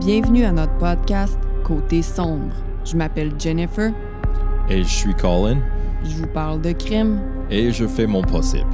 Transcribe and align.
Bienvenue 0.00 0.44
à 0.44 0.52
notre 0.52 0.76
podcast 0.78 1.38
Côté 1.64 2.02
sombre. 2.02 2.54
Je 2.84 2.96
m'appelle 2.96 3.32
Jennifer, 3.38 3.92
Et 4.68 4.82
je 4.82 4.88
suis 4.88 5.14
Colin 5.14 5.58
je 6.04 6.14
vous 6.14 6.28
parle 6.28 6.60
de 6.62 6.70
crime. 6.72 7.20
et 7.50 7.72
je 7.72 7.84
fais 7.86 8.06
mon 8.06 8.22
possible. 8.22 8.70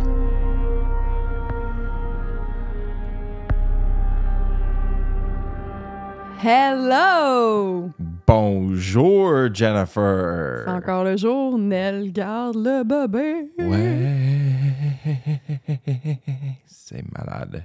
Hello! 6.42 7.90
Bonjour 8.26 9.48
Jennifer. 9.54 10.62
C'est 10.64 10.70
encore 10.70 11.04
le 11.04 11.16
jour, 11.16 11.58
Nell 11.58 12.12
garde 12.12 12.56
le 12.56 12.82
bébé. 12.84 13.50
Ouais. 13.58 13.98
C'est 16.66 17.04
malade. 17.12 17.64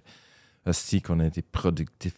Aussi 0.66 1.02
qu'on 1.02 1.20
a 1.20 1.26
été 1.26 1.41
productif. 1.41 2.14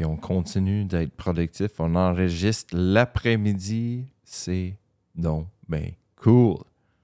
Puis 0.00 0.06
on 0.08 0.16
continue 0.16 0.86
d'être 0.86 1.12
productif. 1.14 1.72
On 1.78 1.94
enregistre 1.94 2.74
l'après-midi. 2.74 4.06
C'est 4.24 4.78
donc 5.14 5.46
ben 5.68 5.90
cool. 6.16 6.56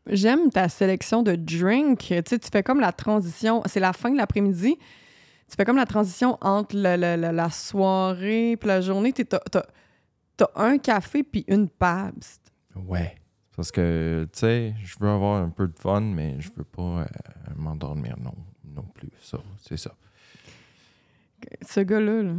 J'aime 0.08 0.48
ta 0.48 0.70
sélection 0.70 1.22
de 1.22 1.34
drinks. 1.36 1.98
Tu 1.98 2.14
sais, 2.26 2.38
tu 2.38 2.48
fais 2.50 2.62
comme 2.62 2.80
la 2.80 2.92
transition. 2.92 3.60
C'est 3.66 3.80
la 3.80 3.92
fin 3.92 4.10
de 4.10 4.16
l'après-midi. 4.16 4.76
Tu 4.78 5.56
fais 5.58 5.66
comme 5.66 5.76
la 5.76 5.84
transition 5.84 6.38
entre 6.40 6.74
le- 6.74 6.96
le- 6.96 7.20
le- 7.20 7.32
la 7.36 7.50
soirée 7.50 8.56
puis 8.58 8.66
la 8.66 8.80
journée. 8.80 9.12
T'as- 9.12 9.40
t'as 10.38 10.46
un 10.54 10.78
café 10.78 11.22
puis 11.22 11.44
une 11.48 11.68
Pabst. 11.68 12.50
Ouais. 12.74 13.14
Parce 13.54 13.70
que, 13.70 14.26
tu 14.32 14.38
sais, 14.38 14.74
je 14.82 14.96
veux 14.98 15.10
avoir 15.10 15.42
un 15.42 15.50
peu 15.50 15.68
de 15.68 15.78
fun, 15.78 16.00
mais 16.00 16.36
je 16.38 16.48
veux 16.56 16.64
pas 16.64 17.00
euh, 17.02 17.04
m'endormir 17.56 18.16
non, 18.18 18.32
non 18.74 18.84
plus. 18.94 19.10
Ça, 19.20 19.36
c'est 19.58 19.76
ça. 19.76 19.92
Ce 21.68 21.80
gars-là, 21.80 22.22
là, 22.22 22.32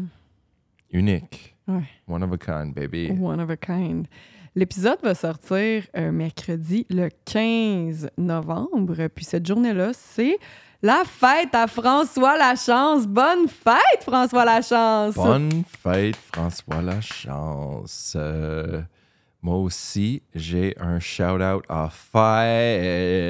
Unique. 0.92 1.56
Ouais. 1.68 1.84
One 2.08 2.24
of 2.24 2.32
a 2.32 2.38
kind, 2.38 2.74
baby. 2.74 3.12
one 3.12 3.40
of 3.40 3.50
a 3.50 3.58
kind. 3.58 4.08
L'épisode 4.56 4.98
va 5.04 5.14
sortir 5.14 5.84
euh, 5.96 6.12
mercredi 6.12 6.86
le 6.90 7.10
15 7.26 8.10
novembre. 8.18 9.08
Puis 9.14 9.26
cette 9.26 9.46
journée-là, 9.46 9.92
c'est 9.94 10.38
la 10.82 11.04
fête 11.06 11.54
à 11.54 11.68
François 11.68 12.38
Lachance. 12.38 13.06
Bonne 13.08 13.48
fête, 13.48 14.02
François 14.04 14.46
Lachance! 14.46 15.16
Bonne 15.16 15.64
fête, 15.66 16.16
François 16.16 16.82
Lachance. 16.82 18.14
Euh, 18.16 18.82
moi 19.42 19.58
aussi, 19.58 20.22
j'ai 20.34 20.76
un 20.80 21.00
shout-out 21.00 21.64
à 21.68 21.90
faire. 21.90 23.26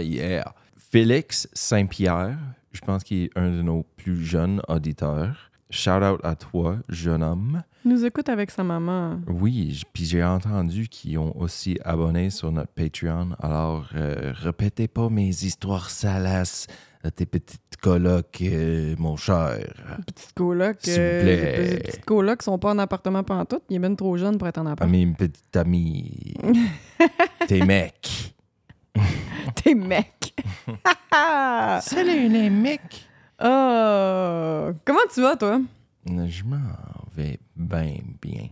Yeah. 0.00 0.54
Félix 0.76 1.48
Saint-Pierre, 1.52 2.36
je 2.72 2.80
pense 2.80 3.02
qu'il 3.04 3.24
est 3.24 3.30
un 3.36 3.50
de 3.50 3.62
nos 3.62 3.84
plus 3.96 4.24
jeunes 4.24 4.60
auditeurs. 4.68 5.51
Shout-out 5.74 6.20
à 6.22 6.34
toi, 6.36 6.76
jeune 6.90 7.22
homme. 7.22 7.62
Il 7.86 7.92
nous 7.92 8.04
écoute 8.04 8.28
avec 8.28 8.50
sa 8.50 8.62
maman. 8.62 9.18
Oui, 9.26 9.82
puis 9.94 10.04
j'ai 10.04 10.22
entendu 10.22 10.86
qu'ils 10.86 11.18
ont 11.18 11.34
aussi 11.34 11.78
abonné 11.82 12.28
sur 12.28 12.52
notre 12.52 12.70
Patreon. 12.72 13.30
Alors, 13.40 13.88
euh, 13.94 14.32
répétez 14.36 14.86
pas 14.86 15.08
mes 15.08 15.28
histoires 15.30 15.88
salaces 15.88 16.66
à 17.02 17.10
tes 17.10 17.24
petites 17.24 17.76
colocs, 17.80 18.42
euh, 18.42 18.94
mon 18.98 19.16
cher. 19.16 19.96
Petite 20.06 20.32
coloc. 20.34 20.76
S'il 20.80 20.92
vous 20.92 20.98
euh, 21.00 21.22
plaît. 21.22 21.70
les 21.70 21.78
petites 21.78 22.04
colocs 22.04 22.42
sont 22.42 22.58
pas 22.58 22.72
en 22.72 22.78
appartement 22.78 23.24
pendant 23.24 23.46
tout. 23.46 23.60
Il 23.70 23.76
est 23.76 23.80
même 23.80 23.96
trop 23.96 24.14
jeune 24.18 24.36
pour 24.36 24.46
être 24.48 24.58
en 24.58 24.66
À 24.66 24.72
appart. 24.72 24.90
mes 24.90 25.06
petites 25.06 25.56
amies. 25.56 26.34
tes 27.48 27.64
mecs. 27.64 28.34
T'es 29.54 29.74
mec! 29.74 30.34
Salut 31.80 32.28
les 32.28 32.50
mecs. 32.50 33.08
Oh! 33.42 34.70
Comment 34.84 35.00
tu 35.12 35.20
vas, 35.20 35.36
toi? 35.36 35.60
Je 36.06 36.44
m'en 36.44 36.56
vais 37.14 37.38
bien 37.56 37.96
bien. 38.20 38.48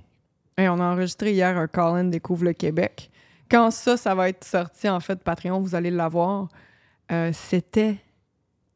Hey, 0.56 0.68
on 0.68 0.78
a 0.80 0.84
enregistré 0.92 1.32
hier 1.32 1.56
un 1.56 1.66
Colin 1.66 2.04
Découvre 2.04 2.44
le 2.44 2.52
Québec. 2.52 3.10
Quand 3.50 3.70
ça, 3.70 3.96
ça 3.96 4.14
va 4.14 4.28
être 4.28 4.44
sorti, 4.44 4.88
en 4.88 5.00
fait, 5.00 5.22
Patreon, 5.24 5.60
vous 5.60 5.74
allez 5.74 5.90
l'avoir. 5.90 6.48
Euh, 7.10 7.30
C'était 7.32 7.96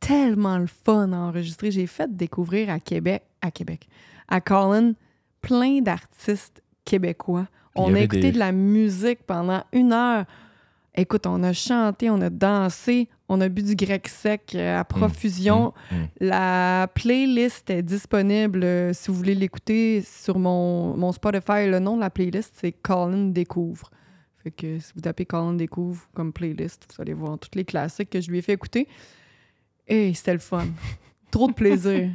tellement 0.00 0.58
le 0.58 0.66
fun 0.66 1.12
à 1.12 1.16
enregistrer. 1.16 1.70
J'ai 1.70 1.86
fait 1.86 2.14
découvrir 2.14 2.70
à 2.70 2.80
Québec, 2.80 3.22
à 3.42 3.50
Québec, 3.50 3.86
à 4.28 4.40
Colin, 4.40 4.92
plein 5.40 5.80
d'artistes 5.80 6.62
québécois. 6.84 7.46
On 7.76 7.94
a 7.94 8.00
écouté 8.00 8.22
des- 8.22 8.32
de 8.32 8.38
la 8.38 8.52
musique 8.52 9.22
pendant 9.26 9.62
une 9.72 9.92
heure. 9.92 10.24
Écoute, 10.96 11.26
on 11.26 11.42
a 11.42 11.52
chanté, 11.52 12.08
on 12.08 12.20
a 12.20 12.30
dansé, 12.30 13.08
on 13.28 13.40
a 13.40 13.48
bu 13.48 13.62
du 13.64 13.74
grec 13.74 14.06
sec 14.06 14.52
euh, 14.54 14.78
à 14.78 14.84
profusion. 14.84 15.74
Mm, 15.90 15.94
mm. 15.96 16.08
La 16.20 16.88
playlist 16.94 17.68
est 17.70 17.82
disponible 17.82 18.62
euh, 18.62 18.92
si 18.92 19.08
vous 19.10 19.16
voulez 19.16 19.34
l'écouter 19.34 20.02
sur 20.06 20.38
mon, 20.38 20.96
mon 20.96 21.10
Spotify. 21.10 21.66
Le 21.66 21.80
nom 21.80 21.96
de 21.96 22.00
la 22.00 22.10
playlist, 22.10 22.52
c'est 22.60 22.70
Colin 22.72 23.26
Découvre. 23.30 23.90
Fait 24.44 24.52
que 24.52 24.78
si 24.78 24.92
vous 24.94 25.00
tapez 25.00 25.24
Colin 25.26 25.54
Découvre 25.54 26.00
comme 26.14 26.32
playlist, 26.32 26.86
vous 26.94 27.02
allez 27.02 27.14
voir 27.14 27.38
tous 27.40 27.50
les 27.56 27.64
classiques 27.64 28.10
que 28.10 28.20
je 28.20 28.30
lui 28.30 28.38
ai 28.38 28.42
fait 28.42 28.52
écouter. 28.52 28.86
Et 29.88 30.14
c'était 30.14 30.34
le 30.34 30.38
fun. 30.38 30.66
Trop 31.32 31.48
de 31.48 31.54
plaisir. 31.54 32.10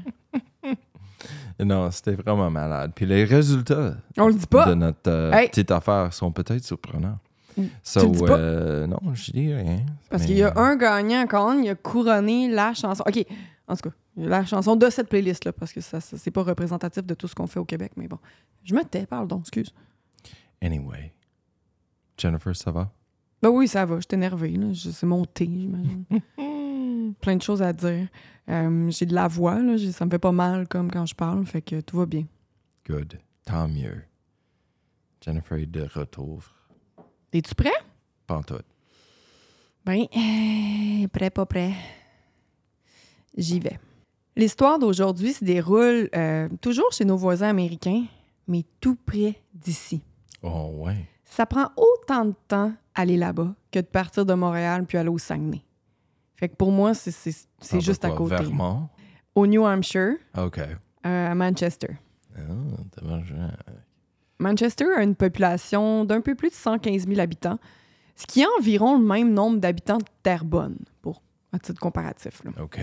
Non, 1.62 1.92
c'était 1.92 2.14
vraiment 2.14 2.50
malade. 2.50 2.94
Puis 2.96 3.06
les 3.06 3.26
résultats 3.26 3.96
On 4.18 4.28
le 4.30 4.34
dit 4.36 4.48
pas. 4.48 4.68
de 4.68 4.76
notre 4.76 5.10
euh, 5.10 5.32
Hey. 5.34 5.50
petite 5.50 5.72
affaire 5.72 6.14
sont 6.14 6.32
peut-être 6.32 6.64
surprenants. 6.64 7.20
Mm. 7.60 7.70
So, 7.84 8.00
Tu 8.02 8.06
le 8.08 8.12
dis 8.14 8.24
pas? 8.26 8.38
euh, 8.38 8.88
non, 8.88 9.00
je 9.14 9.32
dis 9.32 9.54
rien. 9.54 9.80
Parce 10.10 10.24
Mais- 10.24 10.28
qu'il 10.28 10.38
y 10.38 10.44
a 10.44 10.54
un 10.58 10.76
gagnant, 10.76 11.26
Colin, 11.28 11.62
il 11.62 11.70
a 11.70 11.76
couronné 11.76 12.48
la 12.50 12.74
chanson. 12.74 13.04
OK, 13.08 13.26
en 13.68 13.76
tout 13.76 13.90
cas, 13.90 13.96
la 14.18 14.46
chanson 14.46 14.76
de 14.76 14.90
cette 14.90 15.10
playlist-là, 15.10 15.54
parce 15.54 15.72
que 15.74 15.82
ça, 15.82 16.00
ça- 16.02 16.18
c'est 16.18 16.32
pas 16.32 16.44
représentatif 16.44 17.04
de 17.06 17.14
tout 17.14 17.28
ce 17.28 17.36
qu'on 17.36 17.48
fait 17.48 17.60
au 17.60 17.66
Québec, 17.66 17.92
mais 17.96 18.08
bon. 18.08 18.18
Je 18.64 18.74
me 18.76 18.84
tais, 18.84 19.06
pardon, 19.06 19.40
excuse. 19.40 19.74
Anyway. 20.62 21.14
Jennifer, 22.18 22.56
ça 22.56 22.72
va? 22.72 22.92
Ben 23.42 23.50
oui, 23.50 23.68
ça 23.68 23.86
va, 23.86 23.96
je 23.96 24.02
suis 24.02 24.14
énervée. 24.16 24.60
C'est 24.76 25.04
mon 25.06 25.24
thé, 25.24 25.46
j'imagine. 25.46 26.04
Plein 27.22 27.38
de 27.38 27.42
choses 27.42 27.62
à 27.62 27.72
dire. 27.72 28.08
Euh, 28.50 28.90
j'ai 28.92 29.06
de 29.06 29.14
la 29.16 29.28
voix, 29.28 29.60
là. 29.62 29.78
Ça 29.92 30.06
me 30.06 30.10
fait 30.12 30.20
pas 30.20 30.32
mal 30.34 30.68
comme 30.68 30.92
quand 30.92 31.06
je 31.06 31.16
parle, 31.16 31.46
fait 31.46 31.62
que 31.62 31.80
tout 31.82 31.98
va 31.98 32.06
bien. 32.06 32.26
Good. 32.88 33.20
Tant 33.46 33.68
mieux. 33.68 34.02
Jennifer 35.24 35.58
est 35.58 35.66
de 35.66 35.84
retour. 35.94 36.44
Es-tu 37.34 37.54
prêt? 37.56 37.72
Pantoute. 38.28 38.66
Ben, 39.86 40.06
euh, 40.16 41.08
prêt, 41.08 41.30
pas 41.30 41.46
prêt. 41.46 41.74
J'y 43.38 43.60
vais. 43.60 43.80
L'histoire 44.36 44.80
d'aujourd'hui 44.80 45.34
se 45.34 45.44
déroule 45.44 46.10
euh, 46.16 46.48
toujours 46.62 46.92
chez 46.92 47.06
nos 47.06 47.18
voisins 47.18 47.50
américains, 47.50 48.06
mais 48.48 48.64
tout 48.80 48.96
près 48.96 49.36
d'ici. 49.54 50.02
Oh, 50.42 50.72
ouais. 50.76 51.06
Ça 51.26 51.46
prend 51.46 51.70
autant 51.78 52.26
de 52.26 52.34
temps 52.48 52.74
aller 52.96 53.18
là-bas 53.18 53.54
que 53.72 53.80
de 53.80 53.86
partir 53.86 54.26
de 54.26 54.34
Montréal 54.34 54.86
puis 54.86 54.98
aller 54.98 55.10
au 55.10 55.18
Saguenay. 55.18 55.62
Fait 56.36 56.50
que 56.50 56.56
pour 56.56 56.72
moi, 56.72 56.94
c'est 56.94 57.82
juste 57.82 58.06
à 58.06 58.12
côté. 58.12 58.36
Vermont? 58.36 58.90
Au 59.36 59.46
New 59.46 59.66
Hampshire, 59.66 60.16
OK. 60.38 60.58
euh, 60.60 61.32
à 61.32 61.36
Manchester. 61.36 61.98
Ah, 62.36 62.42
t'as 62.92 63.06
mangé- 63.06 63.36
Manchester 64.40 64.86
a 64.96 65.04
une 65.04 65.16
population 65.16 66.06
d'un 66.06 66.22
peu 66.22 66.36
plus 66.36 66.50
de 66.50 66.56
115 66.56 67.08
000 67.08 67.20
habitants, 67.20 67.60
ce 68.16 68.26
qui 68.26 68.42
est 68.42 68.48
environ 68.60 68.98
le 68.98 69.06
même 69.06 69.34
nombre 69.34 69.60
d'habitants 69.60 69.98
de 69.98 70.06
Terrebonne, 70.24 70.78
pour 71.02 71.22
à 71.52 71.60
titre 71.60 71.80
comparatif. 71.80 72.44
là. 72.44 72.52
OK. 72.62 72.80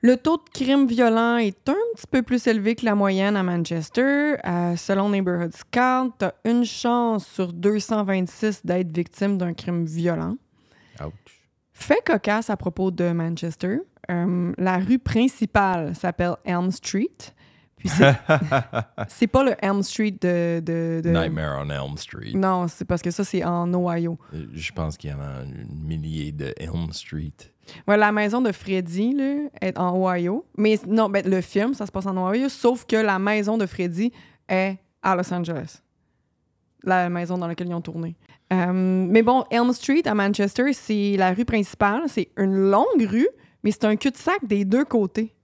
Le 0.00 0.16
taux 0.16 0.36
de 0.36 0.48
crime 0.54 0.86
violent 0.86 1.38
est 1.38 1.68
un 1.68 1.74
petit 1.96 2.06
peu 2.08 2.22
plus 2.22 2.46
élevé 2.46 2.76
que 2.76 2.84
la 2.84 2.94
moyenne 2.94 3.36
à 3.36 3.42
Manchester. 3.42 4.36
Euh, 4.46 4.76
selon 4.76 5.08
Neighborhood 5.08 5.52
Scout, 5.52 6.14
tu 6.20 6.24
as 6.24 6.34
une 6.44 6.64
chance 6.64 7.26
sur 7.26 7.52
226 7.52 8.64
d'être 8.64 8.94
victime 8.94 9.38
d'un 9.38 9.54
crime 9.54 9.84
violent. 9.84 10.36
Ouch. 11.00 11.12
Fait 11.72 12.00
cocasse 12.04 12.48
à 12.48 12.56
propos 12.56 12.92
de 12.92 13.10
Manchester, 13.10 13.78
euh, 14.10 14.52
la 14.56 14.78
rue 14.78 14.98
principale 14.98 15.94
s'appelle 15.94 16.36
Elm 16.44 16.70
Street. 16.70 17.34
Puis 17.78 17.88
c'est, 19.08 19.26
pas 19.26 19.44
le 19.44 19.54
Elm 19.60 19.82
Street 19.82 20.16
de... 20.20 20.60
de- 20.60 21.00
de- 21.02 21.10
Nightmare 21.10 21.64
on 21.64 21.70
Elm 21.70 21.96
Street. 21.96 22.32
Non, 22.34 22.66
c'est 22.68 22.84
parce 22.84 23.02
que 23.02 23.10
ça, 23.10 23.24
c'est 23.24 23.44
en 23.44 23.72
Ohio. 23.72 24.18
Euh, 24.34 24.46
Je 24.52 24.72
pense 24.72 24.96
qu'il 24.96 25.10
y 25.10 25.12
en 25.12 25.20
a 25.20 25.42
un 25.42 25.46
millier 25.70 26.32
de 26.32 26.52
Elm 26.58 26.92
Street. 26.92 27.32
Ouais, 27.86 27.96
la 27.96 28.12
maison 28.12 28.40
de 28.40 28.50
Freddy 28.52 29.14
là, 29.14 29.48
est 29.60 29.78
en 29.78 29.94
Ohio. 29.96 30.44
Mais 30.56 30.78
non, 30.86 31.08
ben, 31.08 31.28
le 31.28 31.40
film, 31.40 31.74
ça 31.74 31.86
se 31.86 31.92
passe 31.92 32.06
en 32.06 32.16
Ohio, 32.16 32.48
sauf 32.48 32.84
que 32.86 32.96
la 32.96 33.18
maison 33.18 33.58
de 33.58 33.66
Freddy 33.66 34.12
est 34.48 34.78
à 35.02 35.14
Los 35.14 35.32
Angeles. 35.32 35.80
La 36.84 37.08
maison 37.08 37.36
dans 37.38 37.46
laquelle 37.46 37.68
ils 37.68 37.74
ont 37.74 37.80
tourné. 37.80 38.16
Euh, 38.52 38.72
mais 38.72 39.22
bon, 39.22 39.44
Elm 39.50 39.72
Street 39.72 40.02
à 40.06 40.14
Manchester, 40.14 40.72
c'est 40.72 41.16
la 41.18 41.32
rue 41.32 41.44
principale. 41.44 42.02
C'est 42.06 42.30
une 42.38 42.54
longue 42.70 43.02
rue, 43.02 43.28
mais 43.62 43.70
c'est 43.72 43.84
un 43.84 43.96
cul-de-sac 43.96 44.38
des 44.46 44.64
deux 44.64 44.84
côtés. 44.86 45.34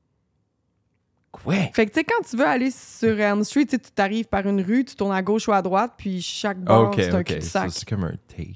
Quoi? 1.42 1.54
Fait 1.74 1.86
que, 1.86 1.90
tu 1.92 1.98
sais, 2.00 2.04
quand 2.04 2.22
tu 2.28 2.36
veux 2.36 2.46
aller 2.46 2.70
sur 2.70 3.18
Elm 3.18 3.42
Street, 3.44 3.66
tu 3.66 3.78
t'arrives 3.78 4.26
par 4.26 4.46
une 4.46 4.60
rue, 4.60 4.84
tu 4.84 4.94
tournes 4.94 5.12
à 5.14 5.20
gauche 5.22 5.48
ou 5.48 5.52
à 5.52 5.60
droite, 5.62 5.94
puis 5.98 6.22
chaque 6.22 6.58
bord, 6.60 6.88
OK, 6.88 6.94
c'est 6.96 7.12
un 7.14 7.20
OK. 7.20 7.28
So, 7.28 7.34
cul-de-sac. 7.34 7.70
c'est 7.72 7.88
comme 7.88 8.04
un 8.04 8.14
T. 8.28 8.54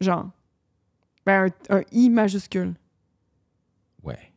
Genre. 0.00 0.30
Ben, 1.26 1.50
un, 1.68 1.76
un 1.78 1.82
I 1.92 2.10
majuscule. 2.10 2.74
Ouais. 4.02 4.32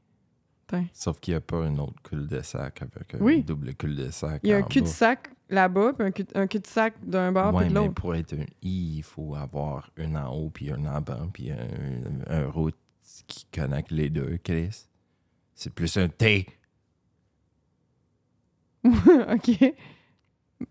Tain. 0.68 0.86
Sauf 0.94 1.20
qu'il 1.20 1.34
n'y 1.34 1.38
a 1.38 1.42
pas 1.42 1.58
un 1.58 1.78
autre 1.78 2.02
cul-de-sac 2.04 2.82
avec 2.82 3.16
un 3.16 3.20
Oui. 3.20 3.44
double 3.44 3.74
cul-de-sac. 3.76 4.42
Il 4.44 4.50
y 4.50 4.54
a 4.54 4.58
un 4.58 4.62
cul-de-sac 4.64 5.30
là-bas, 5.50 5.94
puis 5.94 6.08
un 6.08 6.12
cul- 6.12 6.26
un 6.34 6.48
cul-de-sac 6.48 6.96
d'un 7.04 7.32
bord 7.32 7.54
Ouais, 7.54 7.66
puis 7.66 7.70
de 7.70 7.74
mais 7.80 7.86
l'autre. 7.86 7.94
pour 7.94 8.16
être 8.16 8.34
un 8.34 8.46
I, 8.64 8.98
il 8.98 9.04
faut 9.04 9.36
avoir 9.36 9.92
un 9.98 10.16
en 10.16 10.34
haut 10.34 10.50
puis 10.50 10.72
un 10.72 10.84
en 10.86 11.02
bas 11.02 11.20
puis 11.32 11.52
un, 11.52 11.58
un 12.28 12.48
route 12.50 12.76
qui 13.28 13.46
connecte 13.54 13.92
les 13.92 14.10
deux, 14.10 14.38
Chris. 14.44 14.88
C'est 15.54 15.72
plus 15.74 15.96
un 15.98 16.10
T. 16.10 16.48
OK. 19.34 19.74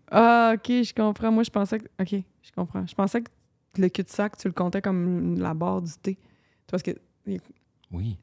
Ah, 0.09 0.53
OK, 0.55 0.67
je 0.67 0.93
comprends. 0.93 1.31
Moi, 1.31 1.43
je 1.43 1.49
pensais 1.51 1.79
que... 1.79 1.85
OK, 1.99 2.23
je 2.41 2.51
comprends. 2.55 2.85
Je 2.87 2.95
pensais 2.95 3.21
que 3.21 3.29
le 3.77 3.89
cul-de-sac, 3.89 4.37
tu 4.37 4.47
le 4.47 4.53
comptais 4.53 4.81
comme 4.81 5.37
la 5.37 5.53
barre 5.53 5.81
du 5.81 5.91
thé. 6.01 6.17
Parce 6.67 6.81
que... 6.81 6.91
Oui. 7.91 8.17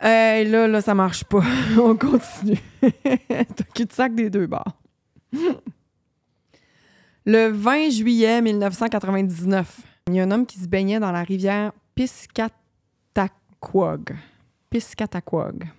Hey, 0.00 0.48
là, 0.48 0.66
là, 0.66 0.80
ça 0.80 0.94
marche 0.94 1.24
pas. 1.24 1.42
On 1.80 1.96
continue. 1.96 2.58
T'as 2.82 3.64
cul-de-sac 3.74 4.14
des 4.14 4.30
deux 4.30 4.46
bords. 4.46 4.76
Le 7.24 7.48
20 7.48 7.90
juillet 7.90 8.42
1999, 8.42 9.80
il 10.08 10.14
y 10.14 10.20
a 10.20 10.24
un 10.24 10.30
homme 10.32 10.44
qui 10.44 10.58
se 10.58 10.66
baignait 10.66 10.98
dans 10.98 11.12
la 11.12 11.22
rivière 11.22 11.72
Piscataquag. 11.94 12.50
Piscataquag. 14.70 15.70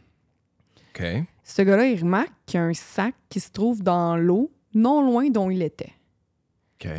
OK. 0.90 1.04
Ce 1.44 1.62
gars-là, 1.62 1.88
il 1.88 2.00
remarque 2.00 2.32
qu'il 2.46 2.58
y 2.60 2.64
a 2.64 2.66
un 2.66 2.74
sac 2.74 3.16
qui 3.30 3.40
se 3.40 3.52
trouve 3.52 3.84
dans 3.84 4.16
l'eau, 4.16 4.52
non 4.74 5.02
loin 5.02 5.30
d'où 5.30 5.52
il 5.52 5.62
était. 5.62 5.94
OK. 6.80 6.90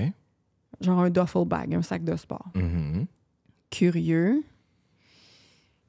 Genre 0.80 0.98
un 0.98 1.10
duffel 1.10 1.44
bag, 1.46 1.74
un 1.74 1.82
sac 1.82 2.04
de 2.04 2.16
sport. 2.16 2.50
Mhm. 2.54 3.06
Curieux, 3.70 4.44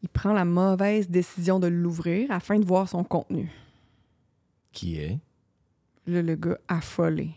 il 0.01 0.09
prend 0.09 0.33
la 0.33 0.45
mauvaise 0.45 1.09
décision 1.09 1.59
de 1.59 1.67
l'ouvrir 1.67 2.31
afin 2.31 2.59
de 2.59 2.65
voir 2.65 2.87
son 2.87 3.03
contenu. 3.03 3.51
Qui 4.71 4.97
est? 4.97 5.19
Là, 6.07 6.21
le 6.21 6.35
gars 6.35 6.57
affolé. 6.67 7.31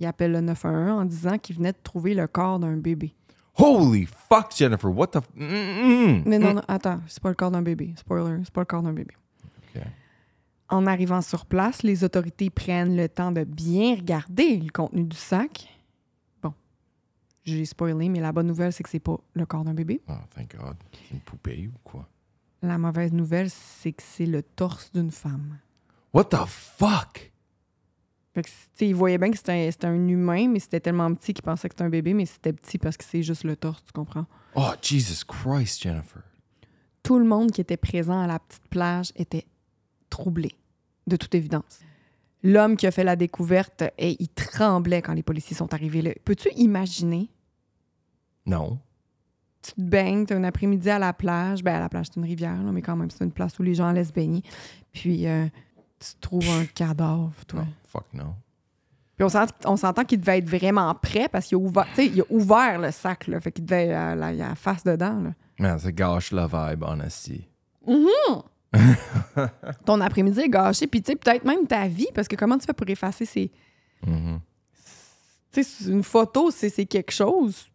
Il 0.00 0.06
appelle 0.06 0.32
le 0.32 0.40
911 0.40 1.00
en 1.00 1.04
disant 1.04 1.38
qu'il 1.38 1.56
venait 1.56 1.72
de 1.72 1.78
trouver 1.82 2.14
le 2.14 2.26
corps 2.26 2.58
d'un 2.58 2.76
bébé. 2.76 3.14
Holy 3.56 4.06
fuck, 4.06 4.54
Jennifer, 4.56 4.88
what 4.88 5.08
the... 5.08 5.20
Mm, 5.34 5.44
mm, 5.44 6.22
Mais 6.24 6.38
mm. 6.38 6.42
non, 6.42 6.54
non, 6.54 6.62
attends, 6.68 7.00
c'est 7.08 7.20
pas 7.22 7.30
le 7.30 7.34
corps 7.34 7.50
d'un 7.50 7.62
bébé. 7.62 7.92
Spoiler, 7.96 8.40
c'est 8.44 8.52
pas 8.52 8.60
le 8.60 8.66
corps 8.66 8.82
d'un 8.82 8.92
bébé. 8.92 9.14
OK. 9.74 9.82
En 10.70 10.86
arrivant 10.86 11.22
sur 11.22 11.46
place, 11.46 11.82
les 11.82 12.04
autorités 12.04 12.50
prennent 12.50 12.94
le 12.94 13.08
temps 13.08 13.32
de 13.32 13.44
bien 13.44 13.94
regarder 13.94 14.58
le 14.58 14.70
contenu 14.70 15.04
du 15.04 15.16
sac. 15.16 15.66
Bon, 16.42 16.52
j'ai 17.42 17.64
spoilé, 17.64 18.10
mais 18.10 18.20
la 18.20 18.32
bonne 18.32 18.48
nouvelle, 18.48 18.72
c'est 18.72 18.82
que 18.82 18.90
c'est 18.90 18.98
pas 18.98 19.16
le 19.32 19.46
corps 19.46 19.64
d'un 19.64 19.72
bébé. 19.72 20.02
Oh, 20.08 20.12
thank 20.34 20.54
God. 20.56 20.76
C'est 20.92 21.14
une 21.14 21.20
poupée 21.20 21.70
ou 21.72 21.78
quoi? 21.82 22.06
La 22.60 22.76
mauvaise 22.76 23.12
nouvelle, 23.12 23.48
c'est 23.48 23.92
que 23.92 24.02
c'est 24.02 24.26
le 24.26 24.42
torse 24.42 24.92
d'une 24.92 25.10
femme. 25.10 25.58
What 26.12 26.24
the 26.24 26.44
fuck? 26.46 27.32
Fait 28.34 28.42
que, 28.42 28.48
tu 28.48 28.54
sais, 28.74 28.88
il 28.88 28.94
voyait 28.94 29.16
bien 29.16 29.30
que 29.30 29.38
c'était 29.38 29.52
un, 29.52 29.70
c'était 29.70 29.86
un 29.86 30.08
humain, 30.08 30.48
mais 30.48 30.58
c'était 30.58 30.80
tellement 30.80 31.12
petit 31.14 31.32
qu'il 31.32 31.44
pensait 31.44 31.68
que 31.68 31.74
c'était 31.74 31.84
un 31.84 31.88
bébé, 31.88 32.12
mais 32.12 32.26
c'était 32.26 32.52
petit 32.52 32.76
parce 32.76 32.96
que 32.96 33.04
c'est 33.04 33.22
juste 33.22 33.44
le 33.44 33.56
torse, 33.56 33.82
tu 33.84 33.92
comprends? 33.92 34.26
Oh, 34.54 34.70
Jesus 34.82 35.24
Christ, 35.26 35.82
Jennifer. 35.82 36.22
Tout 37.02 37.18
le 37.18 37.24
monde 37.24 37.52
qui 37.52 37.62
était 37.62 37.78
présent 37.78 38.20
à 38.20 38.26
la 38.26 38.38
petite 38.38 38.68
plage 38.68 39.12
était 39.16 39.46
troublé, 40.18 40.50
de 41.06 41.16
toute 41.16 41.34
évidence. 41.34 41.80
L'homme 42.42 42.76
qui 42.76 42.86
a 42.86 42.90
fait 42.90 43.04
la 43.04 43.16
découverte, 43.16 43.84
et 43.98 44.16
il 44.20 44.28
tremblait 44.28 45.00
quand 45.02 45.12
les 45.14 45.22
policiers 45.22 45.56
sont 45.56 45.72
arrivés 45.72 46.02
là. 46.02 46.10
Peux-tu 46.24 46.50
imaginer? 46.56 47.30
Non. 48.46 48.78
Tu 49.62 49.72
te 49.72 49.80
baignes, 49.80 50.24
t'as 50.26 50.36
un 50.36 50.44
après-midi 50.44 50.88
à 50.90 50.98
la 50.98 51.12
plage. 51.12 51.62
Ben, 51.62 51.74
à 51.76 51.80
la 51.80 51.88
plage, 51.88 52.06
c'est 52.06 52.16
une 52.20 52.24
rivière, 52.26 52.62
là, 52.62 52.70
mais 52.72 52.82
quand 52.82 52.96
même, 52.96 53.10
c'est 53.10 53.24
une 53.24 53.32
place 53.32 53.58
où 53.58 53.62
les 53.62 53.74
gens 53.74 53.90
laissent 53.92 54.12
baigner. 54.12 54.42
Puis, 54.92 55.26
euh, 55.26 55.46
tu 55.98 56.10
trouves 56.20 56.48
un 56.50 56.64
cadavre, 56.66 57.32
toi. 57.46 57.60
Non. 57.60 57.66
Fuck 57.88 58.04
no. 58.14 58.24
Puis 59.16 59.24
on 59.24 59.28
s'ent- 59.28 59.46
on 59.64 59.76
s'entend 59.76 60.04
qu'il 60.04 60.20
devait 60.20 60.38
être 60.38 60.48
vraiment 60.48 60.94
prêt 60.94 61.28
parce 61.28 61.46
qu'il 61.46 61.56
a 61.56 61.60
ouvert, 61.60 61.86
il 61.98 62.20
a 62.20 62.24
ouvert 62.30 62.78
le 62.80 62.90
sac, 62.92 63.26
là. 63.26 63.40
Fait 63.40 63.50
qu'il 63.50 63.64
devait 63.64 63.92
euh, 63.92 64.14
la, 64.14 64.54
face 64.54 64.84
dedans, 64.84 65.20
là. 65.20 65.32
Man, 65.58 65.78
ça 65.80 65.90
gâche 65.90 66.30
la 66.30 66.46
vibe, 66.46 66.84
honestly. 66.84 67.48
Ton 69.86 70.00
après-midi 70.00 70.40
est 70.40 70.48
gâché, 70.48 70.86
puis 70.86 71.02
tu 71.02 71.12
sais, 71.12 71.16
peut-être 71.16 71.44
même 71.44 71.66
ta 71.66 71.88
vie, 71.88 72.08
parce 72.14 72.28
que 72.28 72.36
comment 72.36 72.58
tu 72.58 72.66
fais 72.66 72.72
pour 72.72 72.88
effacer 72.88 73.24
ces. 73.24 73.50
Mhm. 74.06 74.40
Tu 75.52 75.62
sais, 75.64 75.90
une 75.90 76.02
photo, 76.02 76.50
c'est 76.50 76.86
quelque 76.86 77.12
chose, 77.12 77.70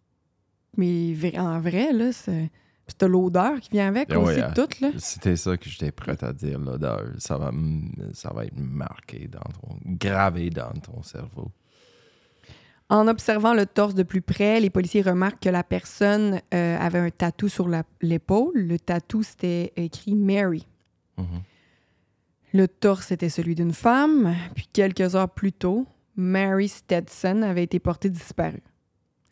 mais 0.78 1.16
en 1.38 1.60
vrai, 1.60 1.92
là, 1.94 2.12
c'est. 2.12 2.52
Puis 2.86 2.96
t'as 2.98 3.08
l'odeur 3.08 3.62
qui 3.62 3.70
vient 3.72 3.88
avec 3.88 4.12
Ah 4.12 4.20
aussi, 4.20 4.36
ouais, 4.36 4.42
hein. 4.42 4.52
tout, 4.54 4.68
là. 4.82 4.90
C'était 4.98 5.38
ça 5.38 5.56
que 5.56 5.70
j'étais 5.70 5.92
prêt 5.92 6.22
à 6.22 6.34
dire, 6.34 6.60
l'odeur. 6.60 7.14
Ça 7.18 7.38
va, 7.38 7.52
ça 8.14 8.34
va 8.34 8.46
être 8.46 8.58
marqué 8.58 9.30
dans 9.30 9.40
ton... 9.40 9.78
gravé 9.86 10.50
dans 10.50 10.74
ton 10.74 11.02
cerveau. 11.02 11.50
En 12.90 13.08
observant 13.08 13.54
le 13.54 13.66
torse 13.66 13.96
de 13.96 14.04
plus 14.04 14.22
près, 14.22 14.60
les 14.60 14.70
policiers 14.70 15.02
remarquent 15.02 15.44
que 15.44 15.50
la 15.50 15.64
personne 15.64 16.42
euh, 16.54 16.78
avait 16.78 17.00
un 17.00 17.10
tatou 17.10 17.48
sur 17.48 17.70
l'épaule. 18.02 18.52
Le 18.54 18.78
tatou, 18.78 19.24
c'était 19.24 19.72
écrit 19.78 20.14
Mary. 20.14 20.68
Mhm. 21.18 21.42
Le 22.54 22.68
torse 22.68 23.12
était 23.12 23.30
celui 23.30 23.56
d'une 23.56 23.74
femme, 23.74 24.36
puis 24.56 24.68
quelques 24.72 25.16
heures 25.16 25.30
plus 25.30 25.52
tôt, 25.54 25.88
Mary 26.16 26.68
Stetson 26.68 27.42
avait 27.42 27.64
été 27.64 27.80
portée 27.80 28.10
disparue. 28.10 28.62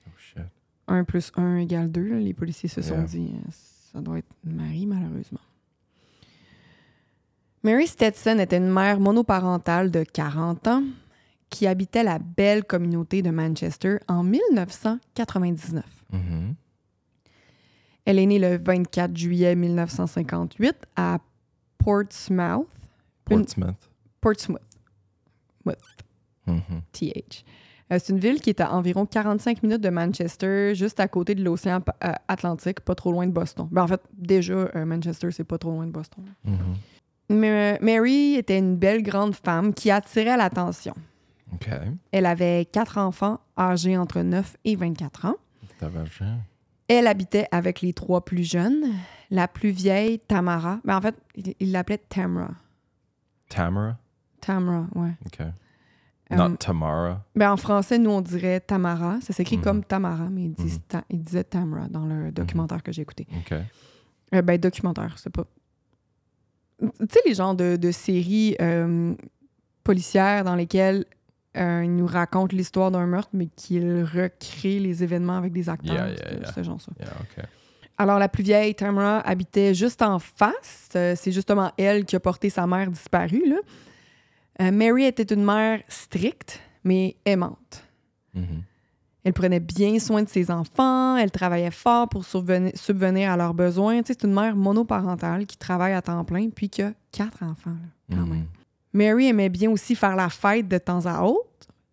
Oh 0.07 0.11
shit. 0.17 0.43
1 0.87 1.03
plus 1.03 1.31
1 1.35 1.57
égale 1.57 1.91
2. 1.91 2.17
Les 2.19 2.33
policiers 2.33 2.69
se 2.69 2.81
sont 2.81 2.95
Yeah. 2.95 3.03
dit, 3.03 3.31
euh, 3.35 3.49
ça 3.93 4.01
doit 4.01 4.17
être 4.19 4.33
Marie, 4.43 4.87
malheureusement. 4.87 5.39
Mary 7.63 7.85
Stetson 7.85 8.39
était 8.39 8.57
une 8.57 8.71
mère 8.71 8.99
monoparentale 8.99 9.91
de 9.91 10.03
40 10.03 10.67
ans 10.67 10.83
qui 11.51 11.67
habitait 11.67 12.03
la 12.03 12.17
belle 12.17 12.63
communauté 12.63 13.21
de 13.21 13.29
Manchester 13.29 13.97
en 14.07 14.23
1999. 14.23 15.85
Mhm. 16.11 16.55
Elle 18.05 18.17
est 18.17 18.25
née 18.25 18.39
le 18.39 18.57
24 18.57 19.15
juillet 19.15 19.55
1958 19.55 20.75
à 20.95 21.19
Portsmouth, 21.83 22.67
Portsmouth. 23.25 23.89
Portsmouth, 24.19 24.61
Mhm. 26.47 26.81
TH. 26.91 27.43
Euh, 27.91 27.99
c'est 28.01 28.09
une 28.13 28.19
ville 28.19 28.39
qui 28.41 28.49
est 28.49 28.61
à 28.61 28.73
environ 28.73 29.05
45 29.05 29.61
minutes 29.63 29.81
de 29.81 29.89
Manchester, 29.89 30.73
juste 30.75 30.99
à 30.99 31.07
côté 31.07 31.35
de 31.35 31.43
l'océan 31.43 31.81
euh, 32.03 32.11
Atlantique, 32.27 32.79
pas 32.81 32.95
trop 32.95 33.11
loin 33.11 33.27
de 33.27 33.31
Boston. 33.31 33.67
Ben, 33.71 33.83
en 33.83 33.87
fait, 33.87 34.01
déjà, 34.13 34.53
euh, 34.53 34.85
Manchester, 34.85 35.29
c'est 35.31 35.43
pas 35.43 35.57
trop 35.57 35.71
loin 35.71 35.85
de 35.85 35.91
Boston. 35.91 36.23
Mhm. 36.43 36.57
Mais, 37.29 37.77
Mary 37.81 38.35
était 38.35 38.57
une 38.57 38.75
belle 38.75 39.03
grande 39.03 39.35
femme 39.35 39.73
qui 39.73 39.91
attirait 39.91 40.35
l'attention. 40.37 40.95
OK. 41.53 41.69
Elle 42.11 42.25
avait 42.25 42.65
quatre 42.65 42.97
enfants 42.97 43.39
âgés 43.57 43.97
entre 43.97 44.21
9 44.21 44.55
et 44.65 44.75
24 44.75 45.25
ans. 45.25 45.35
T'avais? 45.79 45.99
Elle 46.93 47.07
habitait 47.07 47.47
avec 47.51 47.81
les 47.81 47.93
trois 47.93 48.25
plus 48.25 48.43
jeunes. 48.43 48.83
La 49.29 49.47
plus 49.47 49.69
vieille, 49.69 50.19
Tamara. 50.19 50.79
Ben, 50.83 50.97
en 50.97 51.01
fait, 51.01 51.15
il 51.59 51.71
l'appelait 51.71 51.99
Tamara. 51.99 52.51
Tamara? 53.47 53.97
Tamara, 54.41 54.87
ouais. 54.95 55.11
OK. 55.25 55.39
Euh, 55.41 56.35
Not 56.35 56.57
Tamara? 56.57 57.23
ben, 57.35 57.51
en 57.51 57.57
français, 57.57 57.97
nous, 57.97 58.09
on 58.09 58.19
dirait 58.21 58.59
Tamara. 58.59 59.19
Ça 59.21 59.31
s'écrit 59.31 59.57
Mhm. 59.57 59.63
comme 59.63 59.83
Tamara, 59.85 60.29
mais 60.29 60.43
ils, 60.45 60.53
disent 60.53 60.79
Mhm. 60.79 60.83
ta- 60.87 61.03
ils 61.09 61.21
disaient 61.21 61.43
Tamara 61.45 61.87
dans 61.87 62.05
le 62.05 62.31
documentaire 62.31 62.83
que 62.83 62.91
j'ai 62.91 63.01
écouté. 63.03 63.25
OK. 63.37 63.53
Euh, 64.33 64.41
ben, 64.41 64.57
documentaire, 64.59 65.17
c'est 65.17 65.29
pas. 65.29 65.45
Tu 66.79 66.87
sais, 67.09 67.19
les 67.25 67.35
genres 67.35 67.55
de, 67.55 67.75
de 67.77 67.91
séries 67.91 68.55
euh, 68.59 69.13
policières 69.83 70.43
dans 70.43 70.55
lesquelles 70.55 71.05
euh, 71.57 71.81
ils 71.83 71.95
nous 71.95 72.05
racontent 72.05 72.55
l'histoire 72.55 72.91
d'un 72.91 73.05
meurtre, 73.05 73.29
mais 73.33 73.47
qu'ils 73.55 74.03
recréent 74.03 74.79
les 74.81 75.03
événements 75.03 75.37
avec 75.37 75.51
des 75.53 75.67
acteurs. 75.69 75.93
Yeah, 75.95 76.07
yeah, 76.09 76.17
c'est 76.17 76.39
yeah. 76.39 76.51
c'est 76.53 76.63
genre 76.63 76.79
ça. 76.81 76.91
Yeah, 76.99 77.09
OK. 77.19 77.45
Alors, 77.97 78.17
la 78.17 78.29
plus 78.29 78.43
vieille, 78.43 78.73
Tamara, 78.73 79.19
habitait 79.19 79.73
juste 79.75 80.01
en 80.01 80.17
face. 80.17 80.89
Euh, 80.95 81.13
c'est 81.15 81.31
justement 81.31 81.71
elle 81.77 82.05
qui 82.05 82.15
a 82.15 82.19
porté 82.19 82.49
sa 82.49 82.65
mère 82.65 82.89
disparue. 82.89 83.43
Là. 83.47 83.57
Euh, 84.61 84.71
Mary 84.71 85.05
était 85.05 85.31
une 85.33 85.43
mère 85.43 85.81
stricte, 85.87 86.59
mais 86.83 87.15
aimante. 87.25 87.83
Mhm. 88.33 88.63
Elle 89.23 89.33
prenait 89.33 89.59
bien 89.59 89.99
soin 89.99 90.23
de 90.23 90.29
ses 90.29 90.49
enfants, 90.49 91.15
elle 91.15 91.29
travaillait 91.29 91.69
fort 91.69 92.09
pour 92.09 92.25
subvenir, 92.25 93.31
à 93.31 93.37
leurs 93.37 93.53
besoins. 93.53 94.01
C'est 94.03 94.23
une 94.23 94.33
mère 94.33 94.55
monoparentale 94.55 95.45
qui 95.45 95.57
travaille 95.57 95.93
à 95.93 96.01
temps 96.01 96.23
plein 96.23 96.49
puis 96.49 96.69
qui 96.69 96.81
a 96.81 96.93
quatre 97.11 97.43
enfants, 97.43 97.69
là, 97.69 98.15
quand 98.15 98.21
Mhm. 98.25 98.29
même. 98.29 98.45
Mary 98.93 99.27
aimait 99.27 99.49
bien 99.49 99.69
aussi 99.71 99.95
faire 99.95 100.15
la 100.15 100.29
fête 100.29 100.67
de 100.67 100.77
temps 100.77 101.05
à 101.05 101.21
autre. 101.23 101.47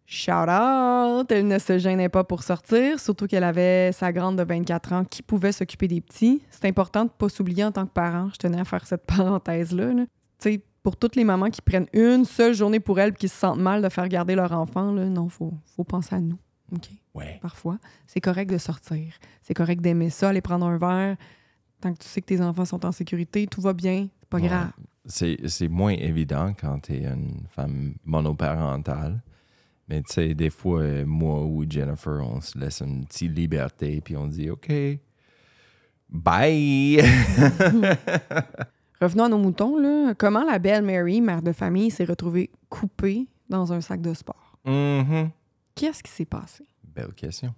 Shout 0.07 0.31
out! 0.33 1.31
Elle 1.31 1.47
ne 1.47 1.59
se 1.59 1.78
gênait 1.78 2.09
pas 2.09 2.25
pour 2.25 2.43
sortir, 2.43 2.99
surtout 2.99 3.26
qu'elle 3.26 3.45
avait 3.45 3.93
sa 3.93 4.11
grande 4.12 4.37
de 4.37 4.43
24 4.43 4.93
ans 4.95 5.05
qui 5.05 5.23
pouvait 5.23 5.52
s'occuper 5.52 5.87
des 5.87 6.00
petits. 6.00 6.43
C'est 6.50 6.64
important 6.64 7.00
de 7.00 7.11
ne 7.11 7.14
pas 7.17 7.28
s'oublier 7.28 7.62
en 7.64 7.73
tant 7.73 7.85
que 7.87 7.93
parent. 7.93 8.31
Je 8.33 8.38
tenais 8.38 8.59
à 8.61 8.64
faire 8.64 8.87
cette 8.87 9.05
parenthèse-là. 9.07 9.93
là. 9.93 10.05
Tu 10.05 10.09
sais, 10.52 10.62
pour 10.83 10.97
toutes 10.97 11.14
les 11.17 11.25
mamans 11.25 11.50
qui 11.50 11.61
prennent 11.61 11.88
une 11.93 12.25
seule 12.25 12.55
journée 12.55 12.81
pour 12.81 12.99
elles 12.99 13.11
et 13.11 13.17
qui 13.17 13.28
se 13.28 13.37
sentent 13.37 13.59
mal 13.61 13.83
de 13.83 13.88
faire 13.90 14.09
garder 14.09 14.35
leur 14.35 14.50
enfant, 14.52 14.93
là, 14.93 15.05
non, 15.05 15.28
faut, 15.28 15.52
faut 15.76 15.85
penser 15.85 16.14
à 16.14 16.21
nous. 16.21 16.38
OK? 16.75 16.88
Ouais. 17.14 17.38
Parfois, 17.43 17.76
c'est 18.07 18.21
correct 18.21 18.50
de 18.50 18.57
sortir. 18.59 19.12
C'est 19.43 19.55
correct 19.55 19.83
d'aimer 19.83 20.09
ça, 20.09 20.31
aller 20.31 20.40
prendre 20.40 20.64
un 20.67 20.78
verre. 20.78 21.17
Tant 21.83 21.93
que 21.93 21.99
tu 21.99 22.09
sais 22.09 22.23
que 22.23 22.26
tes 22.26 22.40
enfants 22.40 22.64
sont 22.64 22.87
en 22.87 22.93
sécurité, 22.93 23.47
tout 23.47 23.61
va 23.61 23.75
bien, 23.75 24.09
c'est 24.21 24.28
pas 24.31 24.38
Ouais. 24.38 24.47
grave. 24.49 24.71
C'est 25.09 25.38
c'est 25.47 25.69
moins 25.69 25.93
évident 25.93 26.53
quand 26.59 26.81
tu 26.81 26.95
es 26.95 27.07
une 27.07 27.47
femme 27.49 27.95
monoparentale. 28.05 29.23
Mais 29.88 30.03
tu 30.03 30.12
sais, 30.12 30.35
des 30.35 30.50
fois, 30.50 30.83
euh, 30.83 31.07
moi 31.07 31.45
ou 31.45 31.65
Jennifer, 31.69 32.21
on 32.23 32.43
se 32.43 32.59
laisse 32.59 32.83
une 32.83 33.07
petite 33.07 33.35
liberté, 33.35 34.03
puis 34.03 34.17
on 34.17 34.27
dit 34.27 34.50
OK, 34.50 34.71
bye. 36.11 37.00
Revenons 39.00 39.25
à 39.25 39.29
nos 39.29 39.38
moutons, 39.38 39.79
là. 39.79 40.12
Comment 40.15 40.45
la 40.45 40.59
belle 40.59 40.83
Mary, 40.83 41.21
mère 41.21 41.41
de 41.41 41.53
famille, 41.53 41.91
s'est 41.91 42.05
retrouvée 42.05 42.50
coupée 42.69 43.29
dans 43.49 43.73
un 43.73 43.81
sac 43.81 44.03
de 44.03 44.12
sport? 44.12 44.59
Mhm. 44.65 45.31
Qu'est-ce 45.75 46.03
qui 46.03 46.11
s'est 46.11 46.27
passé? 46.27 46.65
Belle 46.85 47.15
question. 47.15 47.55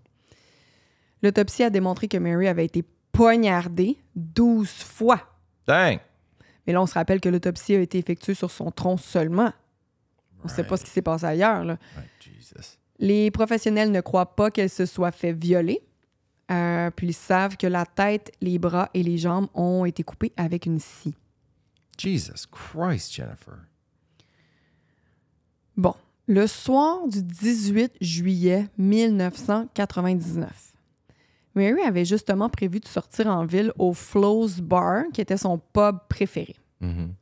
L'autopsie 1.23 1.64
a 1.64 1.71
démontré 1.71 2.09
que 2.09 2.19
Mary 2.19 2.47
avait 2.47 2.66
été 2.66 2.85
poignardée 3.12 3.97
12 4.14 4.69
fois. 4.69 5.21
Dang! 5.66 5.99
Mais 6.70 6.74
là, 6.74 6.82
on 6.82 6.86
se 6.86 6.94
rappelle 6.94 7.20
que 7.20 7.28
l'autopsie 7.28 7.74
a 7.74 7.80
été 7.80 7.98
effectuée 7.98 8.34
sur 8.34 8.52
son 8.52 8.70
tronc 8.70 8.96
seulement. 8.96 9.52
On 10.44 10.46
ne 10.46 10.52
sait 10.52 10.62
pas 10.62 10.76
ce 10.76 10.84
qui 10.84 10.90
s'est 10.90 11.02
passé 11.02 11.24
ailleurs. 11.24 11.64
là. 11.64 11.76
Right, 11.96 12.08
Jesus. 12.20 12.78
Les 13.00 13.32
professionnels 13.32 13.90
ne 13.90 14.00
croient 14.00 14.36
pas 14.36 14.52
qu'elle 14.52 14.70
se 14.70 14.86
soit 14.86 15.10
fait 15.10 15.32
violer. 15.32 15.80
Euh, 16.52 16.92
puis 16.92 17.08
ils 17.08 17.12
savent 17.12 17.56
que 17.56 17.66
la 17.66 17.84
tête, 17.84 18.30
les 18.40 18.60
bras 18.60 18.88
et 18.94 19.02
les 19.02 19.18
jambes 19.18 19.48
ont 19.52 19.84
été 19.84 20.04
coupés 20.04 20.32
avec 20.36 20.64
une 20.64 20.78
scie. 20.78 21.16
Jesus 21.98 22.46
Christ, 22.52 23.12
Jennifer. 23.12 23.58
Bon, 25.76 25.96
le 26.28 26.46
soir 26.46 27.08
du 27.08 27.20
18 27.20 27.94
juillet 28.00 28.68
1999, 28.78 30.72
Mary 31.56 31.82
avait 31.82 32.04
justement 32.04 32.48
prévu 32.48 32.78
de 32.78 32.86
sortir 32.86 33.26
en 33.26 33.44
ville 33.44 33.72
au 33.76 33.92
Flo's 33.92 34.60
Bar, 34.60 35.06
qui 35.12 35.20
était 35.20 35.36
son 35.36 35.58
pub 35.58 35.98
préféré. 36.08 36.54
Mhm. 36.80 37.14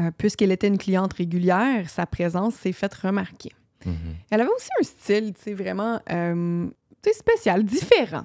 Euh, 0.00 0.10
Puisqu'elle 0.16 0.52
était 0.52 0.68
une 0.68 0.78
cliente 0.78 1.12
régulière, 1.14 1.88
sa 1.90 2.06
présence 2.06 2.54
s'est 2.54 2.72
faite 2.72 2.94
remarquer. 2.94 3.52
Mhm. 3.84 3.94
Elle 4.30 4.40
avait 4.42 4.50
aussi 4.50 4.68
un 4.80 4.82
style, 4.84 5.32
tu 5.34 5.42
sais, 5.42 5.54
vraiment 5.54 6.00
euh, 6.10 6.66
tu 7.02 7.10
sais, 7.10 7.16
spécial, 7.18 7.64
différent. 7.64 8.24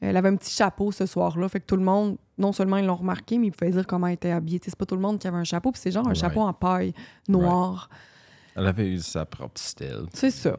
Elle 0.00 0.16
avait 0.16 0.28
un 0.28 0.36
petit 0.36 0.54
chapeau 0.54 0.92
ce 0.92 1.06
soir-là, 1.06 1.48
fait 1.48 1.58
que 1.60 1.66
tout 1.66 1.76
le 1.76 1.82
monde, 1.82 2.18
non 2.36 2.52
seulement 2.52 2.76
ils 2.76 2.86
l'ont 2.86 2.94
remarqué, 2.94 3.36
mais 3.38 3.48
ils 3.48 3.50
pouvaient 3.50 3.72
dire 3.72 3.86
comment 3.86 4.06
elle 4.06 4.14
était 4.14 4.30
habillée. 4.30 4.60
C'est 4.62 4.76
pas 4.76 4.86
tout 4.86 4.94
le 4.94 5.00
monde 5.00 5.18
qui 5.18 5.26
avait 5.26 5.38
un 5.38 5.44
chapeau, 5.44 5.72
puis 5.72 5.80
c'est 5.80 5.90
genre 5.90 6.04
un 6.06 6.10
Right. 6.10 6.20
chapeau 6.20 6.40
en 6.42 6.52
paille 6.52 6.92
noir. 7.28 7.88
Elle 8.54 8.66
avait 8.66 8.88
eu 8.92 8.98
sa 8.98 9.24
propre 9.24 9.60
style. 9.60 10.06
C'est 10.12 10.30
ça. 10.30 10.50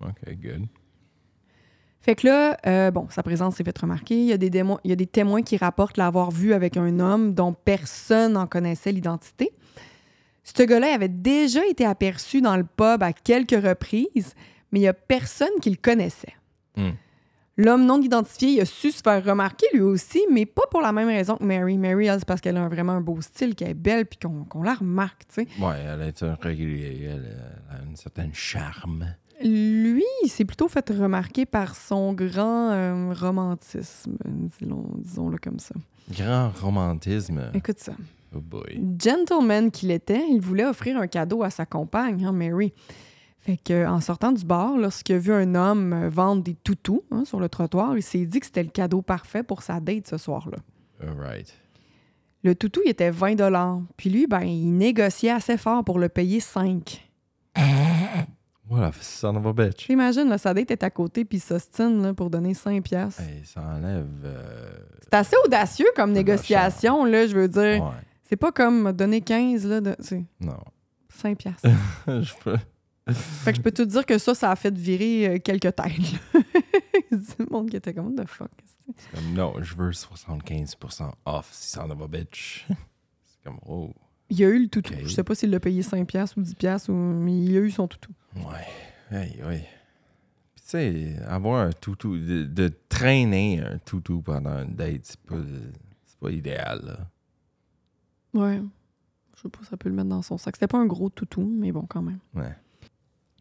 Ouais. 0.00 0.08
OK, 0.08 0.34
good. 0.40 0.66
Fait 2.08 2.14
que 2.14 2.26
là, 2.26 2.56
euh, 2.66 2.90
bon, 2.90 3.06
sa 3.10 3.22
présence 3.22 3.56
s'est 3.56 3.64
faite 3.64 3.76
remarquer. 3.80 4.14
Il 4.18 4.24
y, 4.24 4.32
a 4.32 4.38
des 4.38 4.48
démo- 4.48 4.78
il 4.82 4.88
y 4.88 4.92
a 4.94 4.96
des 4.96 5.06
témoins 5.06 5.42
qui 5.42 5.58
rapportent 5.58 5.98
l'avoir 5.98 6.30
vu 6.30 6.54
avec 6.54 6.78
un 6.78 7.00
homme 7.00 7.34
dont 7.34 7.52
personne 7.52 8.32
n'en 8.32 8.46
connaissait 8.46 8.92
l'identité. 8.92 9.50
Ce 10.42 10.62
gars-là 10.62 10.94
avait 10.94 11.10
déjà 11.10 11.66
été 11.66 11.84
aperçu 11.84 12.40
dans 12.40 12.56
le 12.56 12.64
pub 12.64 13.02
à 13.02 13.12
quelques 13.12 13.62
reprises, 13.62 14.32
mais 14.72 14.78
il 14.78 14.82
n'y 14.84 14.88
a 14.88 14.94
personne 14.94 15.50
qui 15.60 15.68
le 15.68 15.76
connaissait. 15.76 16.32
Hmm. 16.78 16.92
L'homme 17.58 17.84
non 17.84 18.00
identifié, 18.00 18.52
il 18.52 18.60
a 18.62 18.64
su 18.64 18.90
se 18.90 19.02
faire 19.02 19.22
remarquer 19.22 19.66
lui 19.74 19.82
aussi, 19.82 20.22
mais 20.32 20.46
pas 20.46 20.62
pour 20.70 20.80
la 20.80 20.92
même 20.92 21.08
raison 21.08 21.36
que 21.36 21.44
Mary. 21.44 21.76
Mary, 21.76 22.06
elle, 22.06 22.20
c'est 22.20 22.24
parce 22.24 22.40
qu'elle 22.40 22.56
a 22.56 22.62
un- 22.62 22.68
vraiment 22.70 22.92
un 22.92 23.02
beau 23.02 23.20
style, 23.20 23.54
qu'elle 23.54 23.68
est 23.72 23.74
belle, 23.74 24.06
puis 24.06 24.18
qu'on 24.18 24.62
la 24.62 24.72
remarque, 24.76 25.24
tu 25.28 25.42
sais. 25.42 25.62
Ouais, 25.62 25.76
elle 25.86 26.00
est. 26.08 26.22
Elle, 26.22 27.36
a 27.68 27.74
un 27.74 27.96
certain 27.96 28.30
charme. 28.32 29.14
Lui, 29.42 30.04
il 30.24 30.28
s'est 30.28 30.44
plutôt 30.44 30.68
fait 30.68 30.88
remarquer 30.90 31.46
par 31.46 31.76
son 31.76 32.12
grand 32.12 32.70
euh, 32.72 33.12
romantisme, 33.14 34.16
disons- 34.26 34.90
disons-le 34.98 35.38
comme 35.38 35.58
ça. 35.58 35.74
Grand 36.10 36.50
romantisme. 36.50 37.50
Écoute 37.54 37.78
ça. 37.78 37.92
Oh 38.34 38.40
boy. 38.40 38.80
Gentleman 38.98 39.70
qu'il 39.70 39.90
était, 39.90 40.24
il 40.30 40.40
voulait 40.40 40.64
offrir 40.66 40.98
un 40.98 41.06
cadeau 41.06 41.42
à 41.42 41.50
sa 41.50 41.66
compagne, 41.66 42.24
hein, 42.24 42.32
Mary. 42.32 42.72
Fait 43.40 43.56
que, 43.56 43.86
en 43.86 44.00
sortant 44.00 44.32
du 44.32 44.44
bar, 44.44 44.76
lorsqu'il 44.76 45.14
a 45.14 45.18
vu 45.18 45.32
un 45.32 45.54
homme 45.54 45.92
euh, 45.92 46.08
vendre 46.08 46.42
des 46.42 46.54
toutous 46.54 47.04
hein, 47.10 47.24
sur 47.24 47.40
le 47.40 47.48
trottoir, 47.48 47.96
il 47.96 48.02
s'est 48.02 48.26
dit 48.26 48.40
que 48.40 48.46
c'était 48.46 48.64
le 48.64 48.68
cadeau 48.70 49.00
parfait 49.02 49.42
pour 49.42 49.62
sa 49.62 49.80
date 49.80 50.08
ce 50.08 50.18
soir-là. 50.18 50.58
All 51.00 51.16
right. 51.18 51.54
Le 52.42 52.54
toutou, 52.54 52.80
il 52.84 52.90
était 52.90 53.10
20 53.10 53.82
Puis 53.96 54.10
lui, 54.10 54.26
ben, 54.26 54.42
il 54.42 54.76
négociait 54.76 55.30
assez 55.30 55.56
fort 55.56 55.84
pour 55.84 55.98
le 55.98 56.08
payer 56.08 56.40
5 56.40 57.08
A 58.70 58.92
son 59.00 59.36
of 59.36 59.46
a 59.46 59.52
bitch. 59.52 59.86
J'imagine, 59.86 60.28
là, 60.28 60.38
sa 60.38 60.52
date 60.54 60.70
est 60.70 60.82
à 60.82 60.90
côté, 60.90 61.24
puis 61.24 61.38
il 61.38 61.40
s'ostine 61.40 62.02
là, 62.02 62.14
pour 62.14 62.28
donner 62.30 62.54
5 62.54 62.82
piastres. 62.82 63.22
Hey, 63.22 63.42
ça 63.44 63.62
enlève. 63.62 64.06
euh, 64.24 64.70
C'est 65.02 65.14
assez 65.14 65.36
audacieux 65.44 65.86
comme 65.96 66.10
de 66.10 66.16
négociation, 66.16 67.04
là, 67.04 67.26
je 67.26 67.34
veux 67.34 67.48
dire. 67.48 67.82
Ouais. 67.84 67.90
C'est 68.24 68.36
pas 68.36 68.52
comme 68.52 68.82
me 68.82 68.92
donner 68.92 69.20
15, 69.22 69.66
là, 69.66 69.80
de... 69.80 69.96
Non. 70.40 70.58
5 71.08 71.38
piastres. 71.38 71.68
Je 72.06 72.32
peux. 72.44 72.56
fait 73.10 73.52
que 73.52 73.56
je 73.56 73.62
peux 73.62 73.72
te 73.72 73.80
dire 73.82 74.04
que 74.04 74.18
ça, 74.18 74.34
ça 74.34 74.50
a 74.50 74.56
fait 74.56 74.76
virer 74.76 75.28
euh, 75.28 75.38
quelques 75.38 75.74
têtes. 75.74 75.92
le 77.38 77.46
monde 77.50 77.70
qui 77.70 77.76
était 77.76 77.94
comme, 77.94 78.14
the 78.14 78.26
fuck? 78.28 78.50
C'est 78.96 79.10
comme, 79.18 79.32
non, 79.32 79.54
je 79.62 79.74
veux 79.74 79.90
75% 79.90 81.10
off, 81.24 81.48
son 81.52 81.90
of 81.90 82.02
a 82.02 82.06
bitch. 82.06 82.66
C'est 83.24 83.42
comme, 83.44 83.58
oh. 83.66 83.92
Il 84.30 84.44
a 84.44 84.48
eu 84.48 84.62
le 84.62 84.68
toutou. 84.68 84.92
Ok. 84.92 85.00
Je 85.04 85.08
sais 85.08 85.24
pas 85.24 85.34
s'il 85.34 85.50
l'a 85.50 85.60
payé 85.60 85.82
5 85.82 86.06
piastres 86.06 86.38
ou 86.38 86.42
10 86.42 86.54
piastres, 86.54 86.90
ou... 86.90 86.94
mais 86.94 87.36
il 87.36 87.56
a 87.56 87.60
eu 87.60 87.70
son 87.70 87.88
toutou. 87.88 88.12
Ouais. 88.36 89.16
Hey, 89.16 89.38
oui. 89.48 89.60
Puis, 90.54 90.62
tu 90.64 90.68
sais, 90.68 91.16
avoir 91.26 91.62
un 91.62 91.72
toutou, 91.72 92.18
de, 92.18 92.44
de 92.44 92.70
traîner 92.88 93.60
un 93.60 93.78
toutou 93.78 94.20
pendant 94.20 94.62
une 94.62 94.74
date, 94.74 95.00
c'est 95.04 95.20
pas, 95.20 95.36
c'est 96.06 96.18
pas 96.18 96.30
idéal, 96.30 96.82
là. 96.84 96.98
Ouais. 98.34 98.60
Je 99.36 99.42
sais 99.42 99.48
pas, 99.48 99.60
ça 99.70 99.76
peut 99.76 99.88
le 99.88 99.94
mettre 99.94 100.08
dans 100.08 100.22
son 100.22 100.36
sac. 100.36 100.56
C'était 100.56 100.66
pas 100.66 100.78
un 100.78 100.86
gros 100.86 101.08
toutou, 101.08 101.42
mais 101.42 101.72
bon, 101.72 101.86
quand 101.88 102.02
même. 102.02 102.18
Ouais. 102.34 102.54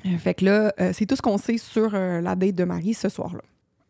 Euh, 0.05 0.17
Fait 0.17 0.35
que 0.35 0.45
là, 0.45 0.73
euh, 0.79 0.91
c'est 0.93 1.05
tout 1.05 1.15
ce 1.15 1.21
qu'on 1.21 1.37
sait 1.37 1.57
sur 1.57 1.95
euh, 1.95 2.21
la 2.21 2.35
date 2.35 2.55
de 2.55 2.63
Marie 2.63 2.93
ce 2.93 3.09
soir-là. 3.09 3.41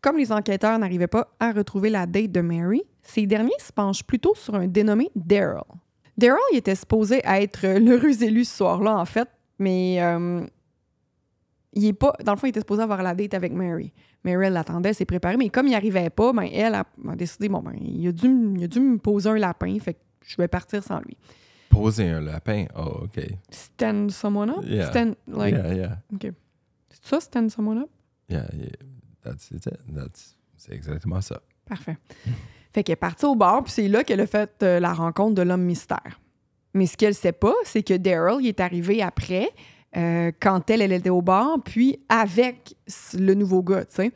Comme 0.02 0.18
les 0.18 0.32
enquêteurs 0.32 0.80
n'arrivaient 0.80 1.08
pas 1.08 1.34
à 1.40 1.52
retrouver 1.52 1.90
la 1.90 2.06
date 2.06 2.32
de 2.32 2.40
Mary, 2.42 2.82
ces 3.04 3.28
derniers 3.28 3.52
se 3.60 3.74
penchent 3.74 4.04
plutôt 4.04 4.34
sur 4.36 4.56
un 4.56 4.68
dénommé 4.68 5.10
Daryl. 5.16 5.62
Daryl, 6.18 6.40
il 6.52 6.58
était 6.58 6.76
supposé 6.76 7.22
être 7.24 7.68
l'heureux 7.78 8.24
élu 8.24 8.44
ce 8.44 8.58
soir-là, 8.58 8.98
en 8.98 9.06
fait, 9.06 9.30
mais 9.60 10.02
euh, 10.02 10.46
il 11.74 11.86
est 11.86 11.94
pas. 11.94 12.14
Dans 12.24 12.34
le 12.34 12.38
fond, 12.38 12.48
il 12.48 12.50
était 12.50 12.62
supposé 12.62 12.82
avoir 12.82 13.04
la 13.04 13.14
date 13.14 13.34
avec 13.34 13.54
Mary. 13.54 13.94
Mary, 14.24 14.48
elle 14.48 14.54
l'attendait, 14.54 14.90
elle 14.90 14.96
s'est 14.96 15.06
préparée, 15.06 15.38
mais 15.38 15.50
comme 15.50 15.68
il 15.68 15.72
n'y 15.72 15.76
arrivait 15.76 16.10
pas, 16.10 16.34
ben, 16.34 16.50
elle 16.52 16.76
a, 16.76 16.86
a 17.08 17.16
décidé, 17.16 17.50
bon, 17.50 17.62
ben, 17.62 17.74
il 17.80 18.08
a, 18.08 18.12
dû, 18.12 18.28
il 18.56 18.64
a 18.64 18.68
dû 18.68 18.80
me 18.80 18.98
poser 18.98 19.30
un 19.30 19.38
lapin, 19.38 19.78
fait 19.80 19.94
que 19.94 20.00
je 20.26 20.36
vais 20.38 20.48
partir 20.48 20.84
sans 20.84 21.00
lui. 21.02 21.18
Poser 21.70 22.10
un 22.10 22.22
lapin, 22.22 22.66
oh, 22.76 23.04
OK. 23.04 23.20
Stand 23.52 24.10
someone 24.10 24.50
up? 24.50 24.64
Yeah. 24.66 24.90
Stand, 24.90 25.16
like, 25.28 25.54
yeah, 25.54 25.74
yeah. 25.74 26.32
C'est 26.90 27.06
ça, 27.06 27.20
stand 27.20 27.50
someone 27.52 27.80
up? 27.80 27.90
Yeah, 28.28 28.48
yeah. 28.54 28.70
That's 29.24 29.52
it. 29.52 29.70
That's, 29.94 30.36
c'est 30.56 30.74
exactement 30.74 31.22
ça. 31.22 31.42
Parfait. 31.66 31.98
Fait 32.74 32.84
qu'elle 32.84 32.94
est 32.94 32.96
partie 32.98 33.26
au 33.26 33.36
bar, 33.36 33.64
puis 33.64 33.72
c'est 33.72 33.88
là 33.88 34.04
qu'elle 34.04 34.22
a 34.22 34.28
fait 34.28 34.52
euh, 34.64 34.80
la 34.80 34.94
rencontre 34.94 35.36
de 35.36 35.42
l'homme 35.42 35.64
mystère. 35.64 36.20
Mais 36.74 36.86
ce 36.86 36.96
qu'elle 36.96 37.16
sait 37.16 37.32
pas, 37.32 37.56
c'est 37.64 37.84
que 37.84 37.96
Daryl 37.96 38.38
il 38.42 38.48
est 38.48 38.60
arrivé 38.60 39.02
après, 39.02 39.50
euh, 39.96 40.32
quand 40.40 40.70
elle, 40.70 40.82
elle 40.82 40.92
était 40.92 41.10
au 41.10 41.22
bar, 41.22 41.58
puis 41.64 42.00
avec 42.10 42.76
le 43.18 43.34
nouveau 43.34 43.64
gars, 43.64 43.86
tu 43.86 43.96
sais. 43.96 44.12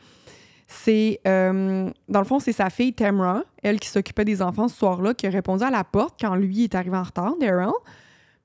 C'est, 0.68 1.20
euh, 1.28 1.90
dans 2.08 2.20
le 2.20 2.26
fond, 2.26 2.40
c'est 2.40 2.54
sa 2.54 2.70
fille 2.70 2.94
Tamra, 2.94 3.44
elle 3.62 3.78
qui 3.78 3.90
s'occupait 3.90 4.24
des 4.24 4.42
enfants 4.42 4.70
ce 4.70 4.78
soir-là, 4.78 5.14
qui 5.14 5.28
a 5.28 5.30
répondu 5.30 5.66
à 5.66 5.70
la 5.70 5.84
porte 5.84 6.16
quand 6.20 6.34
lui 6.36 6.64
est 6.64 6.76
arrivé 6.76 6.96
en 6.96 7.04
retard, 7.04 7.36
Daryl. 7.38 7.74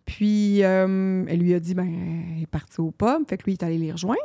Puis 0.06 0.64
euh, 0.64 1.25
elle 1.28 1.38
lui 1.38 1.54
a 1.54 1.60
dit, 1.60 1.75
ben, 1.75 1.86
elle 1.86 2.42
est 2.42 2.46
partie 2.46 2.80
au 2.80 2.90
pub, 2.90 3.28
fait 3.28 3.36
que 3.36 3.44
lui 3.44 3.52
il 3.52 3.54
est 3.54 3.64
allé 3.64 3.78
les 3.78 3.92
rejoindre. 3.92 4.18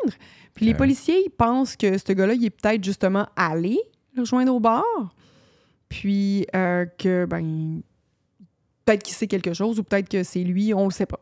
Puis 0.53 0.65
les 0.65 0.73
policiers, 0.73 1.23
ils 1.25 1.31
pensent 1.31 1.75
que 1.75 1.97
ce 1.97 2.13
gars-là, 2.13 2.33
il 2.33 2.45
est 2.45 2.51
peut-être 2.51 2.83
justement 2.83 3.27
allé 3.35 3.79
le 4.15 4.21
rejoindre 4.21 4.53
au 4.53 4.59
bar. 4.59 4.83
Puis 5.91 6.47
euh, 6.55 6.85
que, 6.97 7.25
ben, 7.25 7.81
peut-être 8.85 9.03
qu'il 9.03 9.13
sait 9.13 9.27
quelque 9.27 9.53
chose 9.53 9.77
ou 9.77 9.83
peut-être 9.83 10.07
que 10.07 10.23
c'est 10.23 10.43
lui, 10.43 10.73
on 10.73 10.85
ne 10.85 10.91
sait 10.91 11.05
pas. 11.05 11.19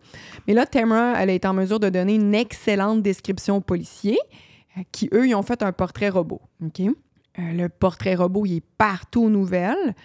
Mais 0.48 0.54
là, 0.54 0.68
Tamara, 0.68 1.20
elle 1.20 1.32
est 1.32 1.44
en 1.46 1.56
mesure 1.56 1.80
de 1.80 1.90
donner 1.90 2.14
une 2.14 2.36
excellente 2.36 3.02
description 3.02 3.58
aux 3.58 3.62
policiers 3.62 4.20
euh, 4.78 4.82
qui, 4.92 5.10
eux, 5.12 5.28
ils 5.28 5.34
ont 5.34 5.42
fait 5.42 5.64
un 5.64 5.72
portrait 5.72 6.10
robot. 6.10 6.40
OK? 6.64 6.82
Euh, 6.82 6.92
le 7.38 7.68
portrait 7.68 8.14
robot, 8.14 8.46
il 8.46 8.58
est 8.58 8.66
partout 8.78 9.24
aux 9.24 9.30
nouvelles. 9.32 9.96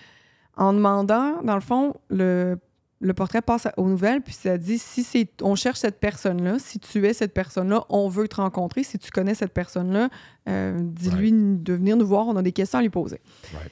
En 0.57 0.73
demandant, 0.73 1.43
dans 1.43 1.57
le 1.57 1.61
fond, 1.61 1.93
le, 2.09 2.57
le 3.01 3.13
portrait 3.13 3.43
passe 3.43 3.69
aux 3.77 3.87
nouvelles, 3.87 4.23
puis 4.23 4.33
ça 4.33 4.57
dit 4.57 4.79
si 4.79 5.03
c'est, 5.03 5.29
on 5.43 5.57
cherche 5.57 5.81
cette 5.81 6.01
personne-là, 6.01 6.59
si 6.59 6.79
tu 6.79 7.07
es 7.07 7.13
cette 7.13 7.35
personne-là, 7.35 7.85
on 7.91 8.09
veut 8.09 8.29
te 8.29 8.37
rencontrer. 8.37 8.83
Si 8.83 8.99
tu 8.99 9.11
connais 9.11 9.35
cette 9.35 9.53
personne-là, 9.53 10.09
euh, 10.49 10.79
dis-lui 10.81 11.33
de 11.33 11.75
venir 11.75 11.99
nous 11.99 12.07
voir, 12.07 12.27
on 12.29 12.37
a 12.37 12.43
des 12.43 12.53
questions 12.53 12.79
à 12.79 12.83
lui 12.83 12.89
poser. 12.89 13.21
Right. 13.53 13.71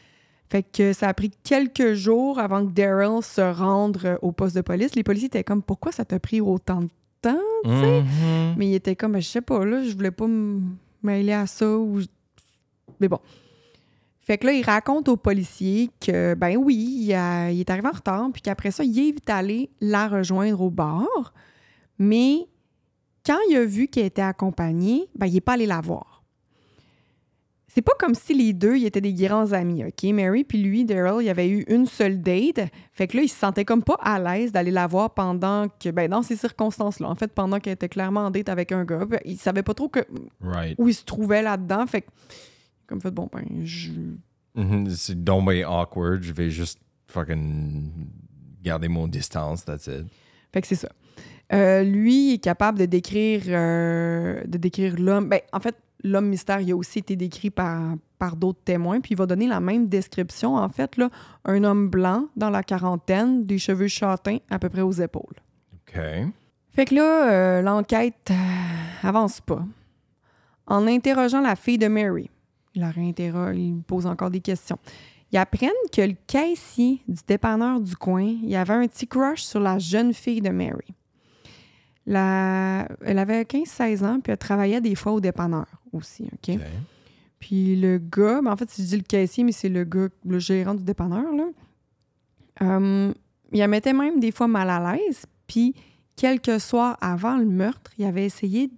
Fait 0.53 0.63
que 0.63 0.93
ça 0.93 1.09
a 1.09 1.15
pris 1.15 1.31
quelques 1.43 1.95
jours 1.95 2.39
avant 2.39 2.67
que 2.67 2.73
Daryl 2.73 3.23
se 3.23 3.41
rende 3.41 3.99
euh, 4.05 4.19
au 4.21 4.33
poste 4.33 4.55
de 4.55 4.61
police. 4.61 4.95
Les 4.95 5.03
policiers 5.03 5.29
étaient 5.29 5.45
comme 5.45 5.63
pourquoi 5.63 5.93
ça 5.93 6.05
t'a 6.05 6.21
pris 6.21 6.43
autant 6.43 6.83
de 6.83 6.89
temps? 7.23 7.39
Mhm. 7.65 8.55
Mais 8.59 8.67
il 8.67 8.75
était 8.75 8.95
comme, 8.95 9.17
je 9.17 9.27
sais 9.27 9.41
pas, 9.41 9.65
là, 9.65 9.83
je 9.83 9.95
voulais 9.95 10.11
pas 10.11 10.27
mêler 11.03 11.33
à 11.33 11.47
ça. 11.47 11.67
Ou... 11.79 12.01
Mais 13.01 13.09
bon. 13.09 13.19
Fait 14.21 14.35
Fait 14.35 14.39
que 14.39 14.47
là, 14.47 14.53
il 14.53 14.63
raconte 14.63 15.09
aux 15.09 15.17
policiers 15.17 15.89
que, 16.05 16.35
ben 16.35 16.59
oui, 16.59 16.99
il, 17.01 17.15
a- 17.15 17.51
il 17.51 17.59
est 17.61 17.71
arrivé 17.71 17.89
en 17.89 17.93
retard, 17.97 18.29
puis 18.31 18.43
qu'après 18.43 18.71
ça, 18.73 18.85
il 18.85 18.99
est 18.99 19.31
allé 19.31 19.71
la 19.81 20.07
rejoindre 20.07 20.61
au 20.61 20.69
bar. 20.71 21.33
Mais 21.99 22.47
quand 23.25 23.39
il 23.49 23.57
a 23.57 23.65
vu 23.65 23.89
qu'elle 23.89 24.05
était 24.05 24.21
accompagnée, 24.21 25.09
ben, 25.17 25.27
il 25.29 25.33
n'est 25.33 25.41
pas 25.41 25.55
allé 25.55 25.65
la 25.67 25.81
voir. 25.81 26.12
C'est 27.75 27.81
pas 27.81 27.93
comme 27.99 28.15
si 28.15 28.35
les 28.35 28.53
deux 28.53 28.77
ils 28.77 28.85
étaient 28.85 29.01
des 29.01 29.15
grands 29.15 29.53
amis, 29.53 29.83
OK? 29.85 30.03
Mary 30.13 30.45
puis 30.45 30.63
lui, 30.63 30.85
Daryl, 30.85 31.23
il 31.23 31.27
y 31.27 31.31
avait 31.31 31.49
eu 31.49 31.65
une 31.69 31.87
seule 31.87 32.21
date. 32.21 32.61
Fait 32.93 33.07
que 33.07 33.17
là, 33.17 33.23
il 33.23 33.29
se 33.29 33.37
sentait 33.37 33.65
comme 33.65 33.83
pas 33.83 33.97
à 34.03 34.19
l'aise 34.19 34.53
d'aller 34.53 34.71
la 34.71 34.87
voir 34.87 35.15
pendant 35.15 35.69
que, 35.81 35.89
ben, 35.89 36.11
dans 36.11 36.23
ces 36.23 36.37
circonstances-là. 36.37 37.09
En 37.09 37.15
fait, 37.15 37.33
pendant 37.33 37.59
qu'elle 37.61 37.73
était 37.73 37.89
clairement 37.89 38.27
en 38.27 38.31
date 38.31 38.51
avec 38.51 38.73
un 38.73 38.85
gars. 38.85 39.07
Ben, 39.07 39.21
il 39.25 39.39
savait 39.39 39.63
pas 39.63 39.73
trop 39.73 39.89
que, 39.89 40.01
Right. 40.43 40.75
où 40.79 40.89
il 40.89 40.95
se 40.95 41.05
trouvait 41.05 41.41
là-dedans. 41.41 41.87
Fait 41.87 42.03
que, 42.03 42.09
comme 42.87 43.01
fait, 43.01 43.11
bon, 43.11 43.31
ben, 43.33 43.45
je, 43.65 43.91
Mhm, 44.55 44.91
C'est 44.91 45.25
donc 45.25 45.49
awkward. 45.67 46.23
Je 46.23 46.35
vais 46.35 46.51
juste 46.51 46.79
fucking 47.07 47.91
garder 48.63 48.89
mon 48.89 49.09
distance, 49.09 49.65
that's 49.65 49.87
it. 49.87 50.05
Fait 50.53 50.61
que 50.61 50.67
c'est 50.67 50.75
ça. 50.75 50.89
Euh, 51.53 51.83
lui 51.83 52.35
est 52.35 52.39
capable 52.39 52.79
de 52.79 52.87
décrire, 52.87 53.43
euh, 53.49 54.43
de 54.47 54.59
décrire 54.59 54.99
l'homme. 54.99 55.29
Ben, 55.29 55.41
en 55.53 55.61
fait, 55.61 55.77
l'homme 56.03 56.29
mystère, 56.29 56.61
il 56.61 56.73
a 56.73 56.77
aussi 56.77 57.01
été 57.01 57.15
décrit 57.17 57.51
par, 57.51 57.95
par 58.19 58.37
d'autres 58.37 58.61
témoins. 58.65 59.01
Puis 59.01 59.13
il 59.13 59.17
va 59.17 59.27
donner 59.27 59.47
la 59.47 59.61
même 59.61 59.89
description. 59.89 60.57
En 60.57 60.69
fait, 60.69 60.97
là, 60.97 61.09
un 61.45 61.63
homme 61.65 61.89
blanc 61.89 62.29
dans 62.37 62.51
la 62.51 62.63
quarantaine, 62.63 63.45
des 63.45 63.59
cheveux 63.59 63.89
châtains 63.89 64.39
à 64.51 64.59
peu 64.59 64.69
près 64.69 64.83
aux 64.83 64.93
épaules. 64.93 65.37
OK. 65.75 66.01
Fait 66.71 66.87
que 66.87 66.95
là, 66.95 67.31
euh, 67.31 67.63
l'enquête 67.63 68.33
avance 69.03 69.41
pas. 69.43 69.63
En 70.67 70.87
interrogeant 70.87 71.43
la 71.43 71.55
fille 71.55 71.77
de 71.77 71.89
Mary, 71.89 72.31
il 72.75 72.81
la 72.81 72.91
réinterroge, 72.91 73.59
il 73.59 73.83
pose 73.83 74.07
encore 74.07 74.31
des 74.31 74.41
questions. 74.41 74.79
Ils 75.33 75.39
apprennent 75.39 75.71
que 75.91 76.03
le 76.03 76.15
caissier 76.27 77.01
du 77.09 77.21
dépanneur 77.27 77.81
du 77.81 77.97
coin, 77.97 78.23
il 78.43 78.55
avait 78.55 78.75
un 78.75 78.87
petit 78.87 79.07
crush 79.09 79.43
sur 79.43 79.61
la 79.61 79.79
jeune 79.79 80.13
fille 80.13 80.41
de 80.43 80.51
Mary. 80.51 80.95
La- 82.05 82.87
elle 83.03 83.19
avait 83.19 83.43
15-16 83.45 84.05
ans, 84.05 84.21
puis 84.21 84.33
elle 84.33 84.39
travaillait 84.39 84.81
des 84.81 84.95
fois 84.95 85.13
au 85.13 85.21
dépanneur 85.21 85.67
aussi, 85.93 86.25
OK? 86.33 86.57
Puis 87.39 87.77
le 87.77 87.99
gars, 87.99 88.41
ben 88.43 88.53
en 88.53 88.57
fait, 88.57 88.71
si 88.71 88.83
je 88.83 88.89
dis 88.89 88.97
le 88.97 89.03
caissier, 89.03 89.45
mais 89.45 89.53
c'est 89.53 89.69
le 89.69 89.85
gars, 89.85 90.09
le 90.25 90.39
gérant 90.39 90.75
du 90.75 90.85
dépanneur, 90.85 91.33
là. 91.35 91.45
euh, 92.63 93.13
il 93.53 93.59
la 93.59 93.69
mettait 93.69 93.93
même 93.93 94.19
des 94.21 94.33
fois 94.33 94.49
mal 94.49 94.69
à 94.71 94.95
l'aise. 94.95 95.25
Puis 95.47 95.75
quelques 96.17 96.61
soirs 96.61 96.97
avant 97.01 97.37
le 97.37 97.45
meurtre, 97.47 97.91
il 97.99 98.05
avait 98.05 98.25
essayé, 98.25 98.71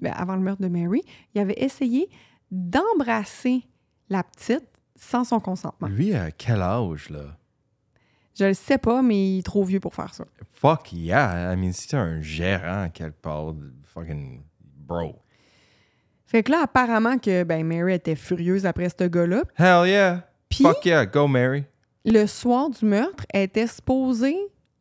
ben, 0.00 0.12
avant 0.16 0.34
le 0.36 0.42
meurtre 0.42 0.62
de 0.62 0.68
Mary, 0.68 1.02
il 1.34 1.40
avait 1.40 1.56
essayé 1.58 2.08
d'embrasser 2.50 3.62
la 4.08 4.22
petite 4.22 4.64
sans 4.96 5.24
son 5.24 5.40
consentement. 5.40 5.88
Lui, 5.88 6.14
à 6.14 6.30
quel 6.30 6.62
âge, 6.62 7.10
là? 7.10 7.36
Je 8.38 8.46
le 8.46 8.54
sais 8.54 8.78
pas, 8.78 9.00
mais 9.00 9.36
il 9.36 9.38
est 9.38 9.42
trop 9.42 9.62
vieux 9.64 9.78
pour 9.80 9.94
faire 9.94 10.12
ça. 10.12 10.24
Fuck 10.52 10.92
yeah. 10.92 11.52
I 11.52 11.56
mean, 11.56 11.72
si 11.72 11.86
t'es 11.86 11.96
un 11.96 12.20
gérant 12.20 12.88
quelque 12.92 13.20
part, 13.20 13.54
fucking 13.84 14.42
bro. 14.86 15.20
Fait 16.26 16.42
que 16.42 16.50
là, 16.50 16.62
apparemment 16.64 17.18
que 17.18 17.44
ben, 17.44 17.64
Mary 17.64 17.94
était 17.94 18.16
furieuse 18.16 18.66
après 18.66 18.88
ce 18.88 19.04
gars-là. 19.04 19.42
Hell 19.56 19.88
yeah. 19.88 20.28
Fuck 20.52 20.84
yeah. 20.84 21.06
Go, 21.06 21.28
Mary. 21.28 21.64
le 22.04 22.26
soir 22.26 22.70
du 22.70 22.84
meurtre, 22.84 23.24
elle 23.30 23.44
était 23.44 23.66
supposée 23.68 24.36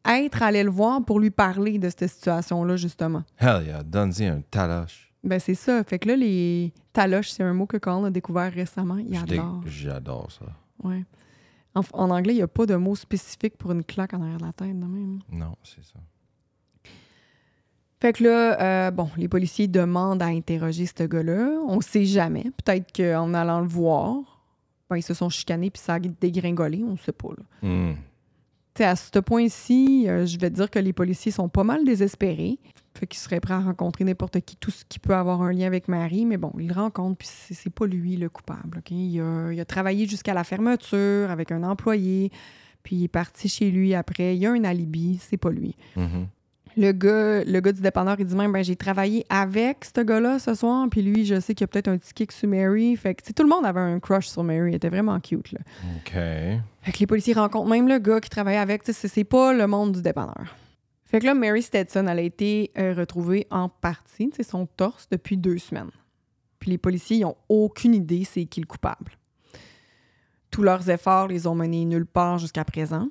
être 0.06 0.42
allée 0.42 0.64
le 0.64 0.72
voir 0.72 1.04
pour 1.06 1.20
lui 1.20 1.30
parler 1.30 1.78
de 1.78 1.90
cette 1.90 2.08
situation-là, 2.08 2.76
justement. 2.76 3.24
Hell 3.40 3.66
yeah. 3.68 3.84
Donne-y 3.84 4.26
un 4.26 4.42
taloche. 4.50 5.13
Ben, 5.24 5.40
c'est 5.40 5.56
ça. 5.56 5.84
Fait 5.84 6.00
que 6.00 6.10
là, 6.10 6.16
les 6.16 6.74
taloches, 6.92 7.30
c'est 7.32 7.44
un 7.44 7.54
mot 7.54 7.66
que 7.66 7.78
Colin 7.78 8.06
a 8.06 8.10
découvert 8.10 8.52
récemment. 8.52 8.98
Il 8.98 9.16
adore. 9.16 9.62
J'adore 9.66 10.32
ça. 10.32 10.46
Ouais. 10.84 11.04
En, 11.76 11.82
en 11.94 12.10
anglais, 12.12 12.34
il 12.34 12.38
n'y 12.38 12.42
a 12.44 12.48
pas 12.48 12.66
de 12.66 12.76
mot 12.76 12.96
spécifique 12.96 13.58
pour 13.58 13.72
une 13.72 13.84
claque 13.84 14.14
en 14.14 14.22
arrière 14.22 14.38
de 14.38 14.46
la 14.46 14.54
tête, 14.54 14.78
de 14.78 14.86
même. 14.86 15.20
Non, 15.32 15.56
c'est 15.64 15.84
ça. 15.84 16.00
Fait 18.02 18.12
que 18.12 18.24
là, 18.26 18.62
euh, 18.62 18.92
bon, 18.92 19.10
les 19.16 19.30
policiers 19.30 19.70
demandent 19.70 20.22
à 20.22 20.26
interroger 20.26 20.86
ce 20.86 21.04
gars-là. 21.04 21.52
On 21.66 21.80
sait 21.80 22.04
jamais. 22.04 22.52
Peut-être 22.64 22.92
qu'en 22.94 23.34
allant 23.34 23.62
le 23.62 23.68
voir, 23.68 24.42
ben, 24.90 24.98
ils 24.98 25.04
se 25.04 25.14
sont 25.14 25.30
chicanés 25.30 25.70
puis 25.70 25.82
ça 25.82 25.94
a 25.94 26.00
dégringolé. 26.00 26.84
On 26.84 26.98
sait 26.98 27.14
pas, 27.14 27.30
là. 27.30 27.44
Hmm. 27.68 27.94
À 28.80 28.96
ce 28.96 29.20
point-ci, 29.20 30.06
euh, 30.08 30.26
je 30.26 30.38
vais 30.40 30.50
te 30.50 30.56
dire 30.56 30.70
que 30.70 30.80
les 30.80 30.94
policiers 30.94 31.32
sont 31.32 31.48
pas 31.48 31.64
mal 31.64 31.86
désespérés. 31.86 32.58
Fait 32.96 33.08
qu'ils 33.08 33.20
seraient 33.20 33.40
prêts 33.40 33.54
à 33.54 33.60
rencontrer 33.60 34.04
n'importe 34.04 34.40
qui, 34.42 34.56
tout 34.56 34.72
ce 34.72 34.84
qui 34.86 35.00
peut 35.00 35.16
avoir 35.16 35.42
un 35.42 35.52
lien 35.52 35.68
avec 35.68 35.88
Marie. 35.88 36.26
Mais 36.26 36.38
bon, 36.38 36.52
ils 36.60 36.68
le 36.68 36.74
rencontrent, 36.74 37.18
puis 37.18 37.28
c'est 37.30 37.70
pas 37.74 37.86
lui 37.86 38.18
le 38.18 38.30
coupable. 38.30 38.80
ok? 38.80 38.92
Il, 38.92 39.20
a, 39.22 39.52
il 39.52 39.60
a 39.60 39.66
travaillé 39.66 40.08
jusqu'à 40.08 40.34
la 40.34 40.44
fermeture 40.44 41.30
avec 41.30 41.52
un 41.52 41.64
employé, 41.64 42.32
puis 42.84 42.96
il 42.96 43.04
est 43.04 43.10
parti 43.10 43.48
chez 43.48 43.70
lui 43.72 43.94
après. 43.94 44.36
Il 44.36 44.42
y 44.42 44.46
a 44.46 44.52
un 44.52 44.64
alibi, 44.64 45.20
c'est 45.22 45.38
pas 45.38 45.52
lui. 45.52 45.76
Mhm. 45.96 46.28
Le 46.76 46.92
gars, 46.92 47.44
le 47.44 47.60
gars 47.60 47.72
du 47.72 47.82
dépanneur, 47.82 48.16
il 48.20 48.26
dit 48.26 48.36
même 48.36 48.52
ben, 48.52 48.64
j'ai 48.64 48.76
travaillé 48.76 49.26
avec 49.30 49.86
ce 49.86 50.02
gars-là 50.02 50.40
ce 50.40 50.56
soir, 50.56 50.88
puis 50.90 51.02
lui, 51.02 51.26
je 51.26 51.40
sais 51.40 51.54
qu'il 51.54 51.64
y 51.64 51.66
a 51.66 51.68
peut-être 51.68 51.88
un 51.88 51.98
petit 51.98 52.14
kick 52.14 52.32
sur 52.32 52.50
Mary. 52.50 52.96
Fait 52.96 53.16
que 53.16 53.32
tout 53.32 53.44
le 53.44 53.50
monde 53.50 53.66
avait 53.66 53.80
un 53.80 54.00
crush 54.00 54.28
sur 54.28 54.44
Mary. 54.44 54.70
Elle 54.70 54.76
était 54.76 54.90
vraiment 54.90 55.20
cute. 55.20 55.52
Là. 55.52 55.60
OK. 55.98 56.14
Fait 56.14 56.92
que 56.92 57.00
les 57.00 57.08
policiers 57.08 57.34
rencontrent 57.34 57.70
même 57.70 57.88
le 57.88 58.00
gars 58.00 58.20
qui 58.20 58.30
travaillait 58.30 58.60
avec. 58.60 58.84
Tu 58.84 58.94
sais, 58.94 59.08
C'est 59.08 59.24
pas 59.24 59.54
le 59.54 59.68
monde 59.68 59.94
du 59.94 60.02
dépanneur. 60.02 60.56
Fait 61.06 61.20
que 61.20 61.26
là, 61.26 61.36
Mary 61.36 61.62
Stetson, 61.62 62.08
elle 62.08 62.18
a 62.18 62.24
été 62.24 62.72
euh, 62.76 62.96
retrouvée 62.96 63.46
en 63.52 63.70
partie, 63.70 64.32
son 64.42 64.66
torse, 64.66 65.08
depuis 65.12 65.38
deux 65.38 65.60
semaines. 65.60 65.92
Puis 66.58 66.72
les 66.72 66.80
policiers, 66.80 67.18
ils 67.18 67.26
ont 67.26 67.38
aucune 67.50 67.94
idée 67.94 68.24
c'est 68.24 68.46
qui 68.46 68.62
le 68.62 68.66
coupable. 68.66 69.12
Tous 70.50 70.64
leurs 70.64 70.90
efforts 70.90 71.28
les 71.28 71.46
ont 71.46 71.54
menés 71.54 71.86
nulle 71.86 72.06
part 72.06 72.40
jusqu'à 72.40 72.66
présent. 72.66 73.10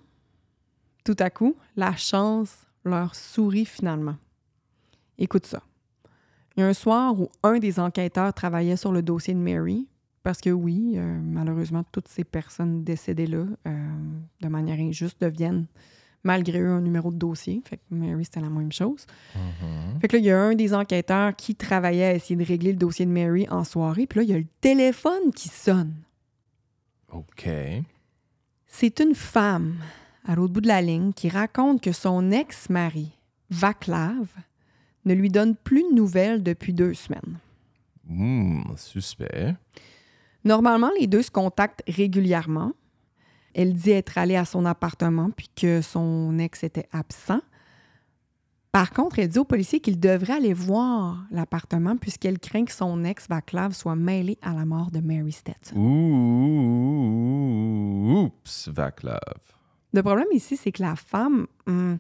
Tout 1.05 1.17
à 1.19 1.31
coup, 1.31 1.57
la 1.77 1.95
chance 1.95 2.62
leur 2.85 3.15
sourit 3.15 3.65
finalement. 3.65 4.17
Écoute 5.19 5.47
ça. 5.47 5.63
Il 6.57 6.61
y 6.61 6.63
a 6.63 6.67
un 6.67 6.75
soir 6.75 7.19
où 7.19 7.31
un 7.43 7.59
des 7.59 7.81
enquêteurs 7.81 8.33
travaillait 8.35 8.77
sur 8.77 8.93
le 8.93 9.03
dossier 9.03 9.35
de 9.35 9.39
Mary, 9.39 9.89
parce 10.23 10.41
que 10.41 10.51
oui, 10.51 10.95
euh, 10.97 11.21
malheureusement, 11.23 11.85
toutes 11.91 12.09
ces 12.09 12.25
personnes 12.25 12.85
décédées-là, 12.85 13.45
euh, 13.67 13.89
de 14.41 14.49
manière 14.49 14.79
injuste, 14.79 15.21
deviennent 15.21 15.67
malgré 16.25 16.61
eux 16.61 16.71
un 16.71 16.81
numéro 16.81 17.11
de 17.11 17.17
dossier. 17.17 17.63
Fait 17.65 17.79
que 17.79 17.83
Mary, 17.91 18.25
c'était 18.25 18.41
la 18.41 18.51
même 18.51 18.71
chose. 18.71 19.07
Mhm. 19.35 20.01
Fait 20.01 20.09
que 20.09 20.17
là, 20.17 20.19
il 20.21 20.25
y 20.25 20.31
a 20.31 20.41
un 20.41 20.55
des 20.55 20.75
enquêteurs 20.75 21.35
qui 21.35 21.55
travaillait 21.55 22.05
à 22.05 22.15
essayer 22.15 22.37
de 22.37 22.45
régler 22.45 22.73
le 22.73 22.79
dossier 22.79 23.07
de 23.07 23.11
Mary 23.11 23.47
en 23.51 23.65
soirée. 23.65 24.07
Puis 24.07 24.19
là, 24.21 24.23
il 24.25 24.31
y 24.31 24.35
a 24.35 24.39
le 24.39 24.47
téléphone 24.61 25.33
qui 25.35 25.49
sonne. 25.49 25.95
OK. 27.11 27.49
C'est 28.67 29.01
une 29.01 29.15
femme 29.15 29.75
à 30.25 30.35
l'autre 30.35 30.53
bout 30.53 30.61
de 30.61 30.69
la 30.69 30.83
ligne 30.83 31.13
qui 31.13 31.29
raconte 31.29 31.81
que 31.81 31.93
son 31.93 32.31
ex-mari, 32.31 33.11
Vaclav, 33.51 34.27
ne 35.05 35.15
lui 35.15 35.31
donne 35.31 35.57
plus 35.57 35.83
de 35.83 35.95
nouvelles 35.95 36.43
depuis 36.43 36.73
deux 36.73 36.95
semaines. 36.95 37.39
Hmm, 38.07 38.63
suspect. 38.77 39.55
Normalement, 40.45 40.91
les 40.99 41.07
deux 41.07 41.23
se 41.23 41.31
contactent 41.31 41.83
régulièrement. 41.87 42.73
Elle 43.55 43.75
dit 43.75 43.91
être 43.91 44.19
allée 44.19 44.37
à 44.37 44.45
son 44.45 44.65
appartement 44.65 45.31
puis 45.31 45.49
que 45.55 45.83
son 45.83 46.39
ex 46.39 46.65
était 46.65 46.89
absent. 46.93 47.41
Par 48.73 48.91
contre, 48.93 49.19
elle 49.19 49.29
dit 49.29 49.39
aux 49.39 49.45
policiers 49.45 49.81
qu'il 49.81 50.01
devrait 50.01 50.33
aller 50.35 50.55
voir 50.55 51.27
l'appartement 51.31 51.99
puisqu'elle 51.99 52.39
craint 52.39 52.65
que 52.65 52.73
son 52.73 53.05
ex 53.05 53.29
Vaclav 53.29 53.75
soit 53.75 53.97
mêlé 53.97 54.39
à 54.41 54.55
la 54.55 54.65
mort 54.65 54.91
de 54.91 55.01
Mary 55.01 55.33
Stetson. 55.33 55.77
Ouh, 55.77 56.23
oups, 58.25 58.69
Vaclav. 58.69 59.52
Le 59.93 60.03
problème 60.03 60.27
ici, 60.33 60.57
c'est 60.57 60.73
que 60.73 60.83
la 60.83 60.97
femme, 60.97 61.47
hum, 61.67 61.99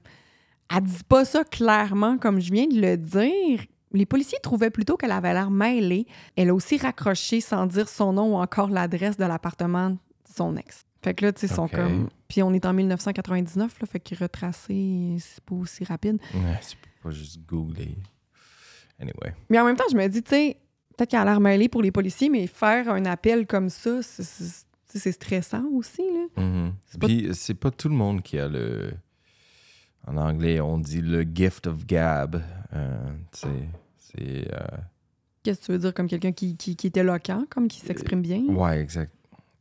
elle 0.74 0.82
dit 0.82 1.04
pas 1.08 1.24
ça 1.24 1.44
clairement 1.44 2.16
comme 2.18 2.40
je 2.40 2.52
viens 2.52 2.66
de 2.66 2.80
le 2.80 2.96
dire. 2.96 3.60
Les 3.92 4.06
policiers 4.06 4.38
trouvaient 4.42 4.70
plutôt 4.70 4.96
qu'elle 4.96 5.12
avait 5.12 5.34
l'air 5.34 5.50
mêlée. 5.50 6.06
Elle 6.36 6.48
a 6.48 6.54
aussi 6.54 6.78
raccroché 6.78 7.40
sans 7.42 7.66
dire 7.66 7.88
son 7.90 8.14
nom 8.14 8.34
ou 8.34 8.40
encore 8.40 8.70
l'adresse 8.70 9.18
de 9.18 9.24
l'appartement 9.26 9.90
de 9.90 9.98
son 10.34 10.56
ex. 10.56 10.86
Fait 11.04 11.12
que 11.14 11.26
là, 11.26 11.32
tu 11.32 11.40
sais, 11.40 11.46
ils 11.52 11.54
sont 11.54 11.68
comme. 11.76 12.08
Puis 12.28 12.42
on 12.42 12.54
est 12.54 12.64
en 12.64 12.72
1999, 12.72 13.80
là, 13.80 13.86
fait 13.86 14.00
que 14.00 14.14
retracer, 14.14 15.16
c'est 15.20 15.44
pas 15.44 15.54
aussi 15.56 15.84
rapide. 15.84 16.18
Ouais, 16.32 16.58
c'est 16.62 16.76
pas 17.02 17.10
juste 17.10 17.40
googler. 17.46 17.98
Anyway. 18.98 19.34
Mais 19.50 19.58
en 19.60 19.64
même 19.66 19.76
temps, 19.76 19.84
je 19.90 19.96
me 19.96 20.06
dis, 20.08 20.22
tu 20.22 20.30
sais, 20.30 20.56
peut-être 20.96 21.10
qu'elle 21.10 21.20
a 21.20 21.24
l'air 21.24 21.40
mêlée 21.40 21.68
pour 21.68 21.82
les 21.82 21.90
policiers, 21.90 22.30
mais 22.30 22.46
faire 22.46 22.88
un 22.88 23.04
appel 23.04 23.46
comme 23.46 23.68
ça, 23.68 24.00
c'est- 24.02 24.61
c'est 24.98 25.12
stressant 25.12 25.64
aussi, 25.72 26.02
là. 26.02 26.42
Mhm. 26.42 26.72
C'est 26.86 27.00
pas- 27.00 27.06
Puis 27.06 27.28
c'est 27.34 27.54
pas 27.54 27.70
tout 27.70 27.88
le 27.88 27.94
monde 27.94 28.22
qui 28.22 28.38
a 28.38 28.48
le. 28.48 28.92
En 30.06 30.16
anglais, 30.16 30.60
on 30.60 30.78
dit 30.78 31.00
le 31.00 31.22
gift 31.22 31.66
of 31.68 31.86
gab. 31.86 32.42
Euh, 32.72 33.12
c'est. 33.32 34.52
euh, 34.52 34.66
Qu'est-ce 35.42 35.60
que 35.60 35.66
tu 35.66 35.72
veux 35.72 35.78
dire, 35.78 35.94
comme 35.94 36.08
quelqu'un 36.08 36.32
qui, 36.32 36.56
qui, 36.56 36.76
qui 36.76 36.86
est 36.86 36.96
éloquent, 36.96 37.44
comme 37.50 37.68
qui 37.68 37.80
s'exprime 37.80 38.22
bien? 38.22 38.42
Ouais, 38.48 38.80
exact. 38.80 39.12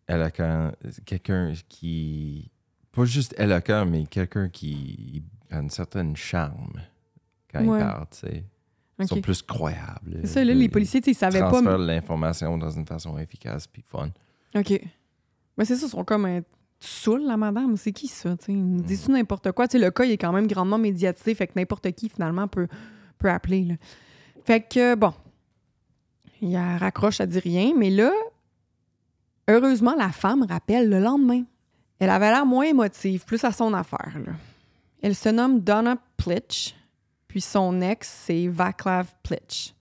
Éloquent. 0.08 0.72
Quelqu'un 1.06 1.54
qui. 1.70 2.52
Pas 2.92 3.06
juste 3.06 3.34
éloquent, 3.40 3.86
mais 3.86 4.06
quelqu'un 4.06 4.50
qui 4.50 5.24
a 5.50 5.60
une 5.60 5.70
certaine 5.70 6.16
charme 6.16 6.74
quand 7.52 7.66
Ouais. 7.66 7.80
il 7.80 7.84
parle, 7.84 8.06
tu 8.12 8.18
sais. 8.20 8.44
Ils 9.00 9.08
sont 9.08 9.22
plus 9.22 9.42
croyables. 9.42 10.20
C'est 10.22 10.28
ça, 10.28 10.44
là, 10.44 10.54
les 10.54 10.70
policiers, 10.70 11.02
tu 11.02 11.06
sais, 11.06 11.12
ils 11.12 11.16
savaient 11.16 11.40
pas. 11.40 11.50
Transfèrent 11.50 11.78
l'information 11.80 12.58
dans 12.58 12.70
une 12.70 12.86
façon 12.86 13.18
efficace 13.18 13.66
puis 13.66 13.82
fun. 13.88 14.10
OK. 14.56 14.80
Mais 15.58 15.66
c'est 15.66 15.76
ça, 15.76 15.86
ils 15.86 15.90
sont 15.90 16.04
comme 16.04 16.26
euh, 16.26 16.42
saoul, 16.80 17.24
la 17.24 17.38
madame. 17.38 17.78
C'est 17.78 17.92
qui 17.92 18.08
ça? 18.08 18.36
tu 18.38 18.46
sais? 18.46 18.52
Ils 18.54 18.66
nous 18.66 18.82
disent 18.82 19.04
tout 19.06 19.12
n'importe 19.12 19.52
quoi? 19.52 19.68
Tu 19.68 19.80
le 19.80 19.92
cas, 19.92 20.06
il 20.06 20.12
est 20.12 20.18
quand 20.18 20.32
même 20.32 20.48
grandement 20.48 20.78
médiatisé, 20.78 21.36
fait 21.36 21.48
que 21.48 21.54
n'importe 21.56 21.92
qui, 21.92 22.10
finalement, 22.10 22.48
peut, 22.48 22.68
peut 23.18 23.30
appeler. 23.30 23.64
là. 23.66 23.76
Fait 24.46 24.62
que, 24.62 24.96
bon, 24.96 25.14
il 26.42 26.58
raccroche, 26.58 27.18
ça 27.18 27.26
dit 27.26 27.40
rien, 27.40 27.74
mais 27.78 27.90
là, 27.90 28.12
heureusement, 29.48 29.96
la 29.96 30.10
femme 30.12 30.44
rappelle 30.44 30.90
le 30.90 31.00
lendemain. 31.00 31.44
Elle 32.00 32.10
avait 32.10 32.32
l'air 32.32 32.46
moins 32.46 32.66
émotive, 32.66 33.26
plus 33.26 33.44
à 33.44 33.52
son 33.52 33.74
affaire. 33.74 34.18
là. 34.26 34.32
Elle 35.04 35.16
se 35.16 35.30
nomme 35.30 35.60
Donna 35.60 35.98
Plitch, 36.18 36.76
puis 37.28 37.42
son 37.42 37.82
ex, 37.82 38.08
c'est 38.26 38.48
Vaclav 38.48 39.08
Plitch. 39.24 39.74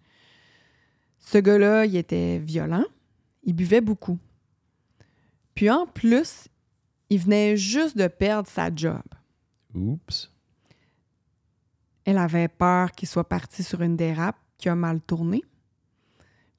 Ce 1.18 1.38
gars-là, 1.38 1.86
il 1.86 1.96
était 1.96 2.38
violent, 2.38 2.84
il 3.42 3.54
buvait 3.54 3.80
beaucoup. 3.80 4.18
Puis 5.54 5.70
en 5.70 5.86
plus, 5.86 6.48
il 7.10 7.18
venait 7.18 7.56
juste 7.56 7.96
de 7.96 8.06
perdre 8.06 8.48
sa 8.48 8.74
job. 8.74 9.02
Oups. 9.74 10.30
Elle 12.04 12.18
avait 12.18 12.48
peur 12.48 12.92
qu'il 12.92 13.08
soit 13.08 13.28
parti 13.28 13.62
sur 13.62 13.82
une 13.82 13.96
dérape 13.96 14.36
qui 14.58 14.68
a 14.68 14.74
mal 14.74 15.00
tourné. 15.00 15.42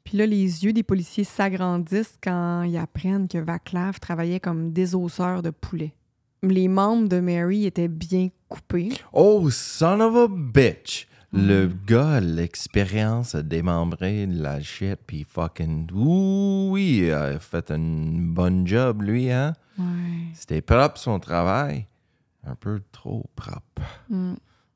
Puis 0.04 0.17
là, 0.17 0.25
les 0.25 0.65
yeux 0.65 0.73
des 0.73 0.84
policiers 0.84 1.23
s'agrandissent 1.23 2.17
quand 2.21 2.63
ils 2.63 2.77
apprennent 2.77 3.27
que 3.27 3.38
Vaclav 3.38 3.99
travaillait 3.99 4.39
comme 4.39 4.71
désosseur 4.71 5.41
de 5.41 5.51
poulet. 5.51 5.93
Les 6.43 6.67
membres 6.67 7.08
de 7.08 7.19
Mary 7.19 7.65
étaient 7.65 7.88
bien 7.88 8.30
coupés. 8.49 8.89
Oh, 9.13 9.49
son 9.51 9.99
of 9.99 10.15
a 10.15 10.27
bitch! 10.27 11.08
Le 11.33 11.67
gars 11.87 12.15
a 12.15 12.19
l'expérience 12.19 13.35
à 13.35 13.41
démembrer 13.43 14.25
la 14.25 14.59
shit, 14.61 14.97
puis 15.07 15.25
fucking. 15.27 15.89
Ouh, 15.93 16.69
oui, 16.71 17.03
il 17.05 17.11
a 17.11 17.39
fait 17.39 17.71
une 17.71 18.33
bonne 18.33 18.67
job, 18.67 19.01
lui, 19.01 19.31
hein? 19.31 19.53
Ouais. 19.77 19.85
C'était 20.33 20.61
propre 20.61 20.97
son 20.97 21.19
travail. 21.19 21.87
Un 22.43 22.55
peu 22.55 22.81
trop 22.91 23.25
propre. 23.35 23.81
Mm. 24.09 24.33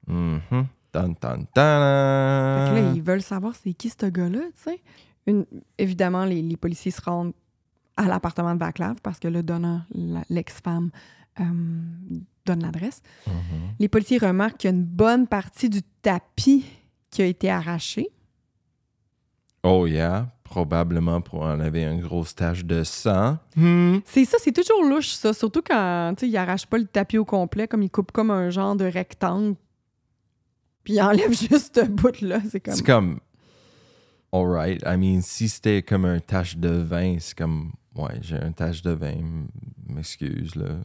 Mhm. 0.08 0.66
Tan, 0.92 1.14
tan, 1.16 1.40
Fait 1.40 1.46
tan. 1.56 2.70
que 2.70 2.76
là, 2.76 2.92
ils 2.96 3.02
veulent 3.02 3.22
savoir 3.22 3.54
c'est 3.62 3.74
qui 3.74 3.90
ce 3.90 4.06
gars-là, 4.06 4.40
tu 4.56 4.64
sais. 4.72 4.82
Une- 5.28 5.46
Évidemment, 5.78 6.24
les, 6.24 6.42
les 6.42 6.56
policiers 6.58 6.92
se 6.92 7.02
rendent 7.02 7.34
à 7.98 8.06
l'appartement 8.06 8.54
de 8.54 8.60
Vaclav 8.60 8.96
parce 9.04 9.20
que 9.20 9.28
là, 9.28 9.42
Donna, 9.42 9.86
la- 9.94 10.24
l'ex-femme, 10.30 10.92
euh, 11.42 11.44
donne 12.46 12.64
l'adresse. 12.64 13.02
Mhm. 13.28 13.34
Les 13.80 13.88
policiers 13.88 14.18
remarquent 14.18 14.58
qu'il 14.58 14.70
y 14.70 14.74
a 14.74 14.76
une 14.76 14.84
bonne 14.84 15.28
partie 15.28 15.70
du 15.70 15.82
tapis 16.02 16.66
qui 17.12 17.22
a 17.22 17.26
été 17.26 17.50
arraché. 17.50 18.10
Oh, 19.64 19.88
yeah. 19.88 20.32
Probablement 20.44 21.22
pour 21.22 21.42
enlever 21.42 21.84
une 21.84 22.02
grosse 22.02 22.36
tache 22.36 22.64
de 22.64 22.84
sang. 22.84 23.40
Hmm. 23.56 23.98
C'est 24.06 24.26
ça, 24.26 24.38
c'est 24.40 24.52
toujours 24.52 24.84
louche, 24.84 25.10
ça. 25.10 25.34
Surtout 25.34 25.64
quand, 25.64 26.14
tu 26.16 26.26
sais, 26.26 26.30
ils 26.30 26.38
arrachent 26.38 26.68
pas 26.68 26.78
le 26.78 26.86
tapis 26.86 27.18
au 27.18 27.26
complet, 27.26 27.68
comme 27.68 27.82
ils 27.82 27.90
coupent 27.90 28.12
comme 28.12 28.30
un 28.30 28.52
genre 28.52 28.76
de 28.76 28.86
rectangle. 28.86 29.56
Puis 30.84 30.94
ils 30.94 31.02
enlèvent 31.02 31.38
juste 31.50 31.82
ce 31.82 31.86
bout-là. 31.86 32.40
C'est 32.50 32.60
comme... 32.60 32.76
C'est 32.76 32.86
comme. 32.86 33.20
Alright. 34.32 34.84
I 34.86 34.98
mean, 34.98 35.22
si 35.22 35.50
c'était 35.50 35.82
comme 35.82 36.06
un 36.06 36.20
tache 36.20 36.58
de 36.58 36.70
vin, 36.70 37.18
c'est 37.20 37.38
comme. 37.38 37.72
Ouais, 37.96 38.18
j'ai 38.22 38.36
un 38.38 38.52
tache 38.52 38.82
de 38.82 38.92
vin. 38.92 39.46
M'excuse, 39.88 40.56
là. 40.56 40.78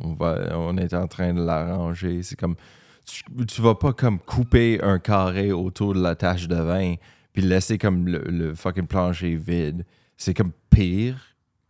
On, 0.00 0.14
va, 0.14 0.56
on 0.56 0.76
est 0.76 0.94
en 0.94 1.06
train 1.08 1.34
de 1.34 1.42
l'arranger. 1.44 2.22
C'est 2.22 2.36
comme. 2.36 2.56
Tu, 3.04 3.22
tu 3.46 3.62
vas 3.62 3.74
pas 3.74 3.92
comme 3.92 4.18
couper 4.18 4.80
un 4.82 4.98
carré 4.98 5.52
autour 5.52 5.94
de 5.94 6.00
la 6.02 6.14
tache 6.16 6.48
de 6.48 6.56
vin 6.56 6.94
puis 7.32 7.42
laisser 7.42 7.78
comme 7.78 8.06
le, 8.08 8.18
le 8.26 8.54
fucking 8.54 8.86
plancher 8.86 9.36
vide. 9.36 9.84
C'est 10.16 10.34
comme 10.34 10.52
pire 10.70 11.16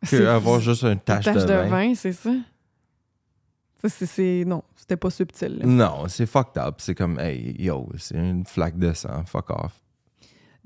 que 0.03 0.07
C'est- 0.17 0.27
avoir 0.27 0.61
juste 0.61 0.85
une 0.85 0.99
tache, 1.01 1.25
tache 1.27 1.35
de, 1.37 1.41
de 1.49 1.53
vin. 1.55 1.69
vin, 1.69 1.95
c'est 1.95 2.13
ça? 2.13 2.31
Ça, 3.83 3.89
c'est- 3.91 4.07
c'est... 4.07 4.45
Non, 4.47 4.63
c'était 4.75 4.97
pas 4.97 5.11
subtil. 5.11 5.59
là. 5.59 5.67
Non, 5.67 6.09
c'est 6.09 6.25
fucked 6.27 6.57
up. 6.63 6.77
C'est 6.79 6.95
comme, 6.95 7.19
hey, 7.21 7.55
yo, 7.59 7.89
c'est 7.99 8.17
une 8.17 8.45
flaque 8.47 8.79
de 8.79 8.93
sang. 8.95 9.25
Fuck 9.27 9.51
off. 9.51 9.79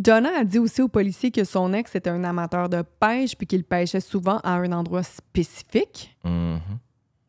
Donna 0.00 0.30
a 0.38 0.44
dit 0.44 0.58
aussi 0.58 0.80
aux 0.82 0.88
policiers 0.88 1.30
que 1.30 1.44
son 1.44 1.72
ex 1.74 1.94
était 1.94 2.08
un 2.10 2.24
amateur 2.24 2.68
de 2.70 2.82
pêche 3.00 3.36
puis 3.36 3.46
qu'il 3.46 3.64
pêchait 3.64 4.00
souvent 4.00 4.38
à 4.38 4.54
un 4.54 4.72
endroit 4.72 5.02
spécifique, 5.02 6.16
Mhm. 6.24 6.58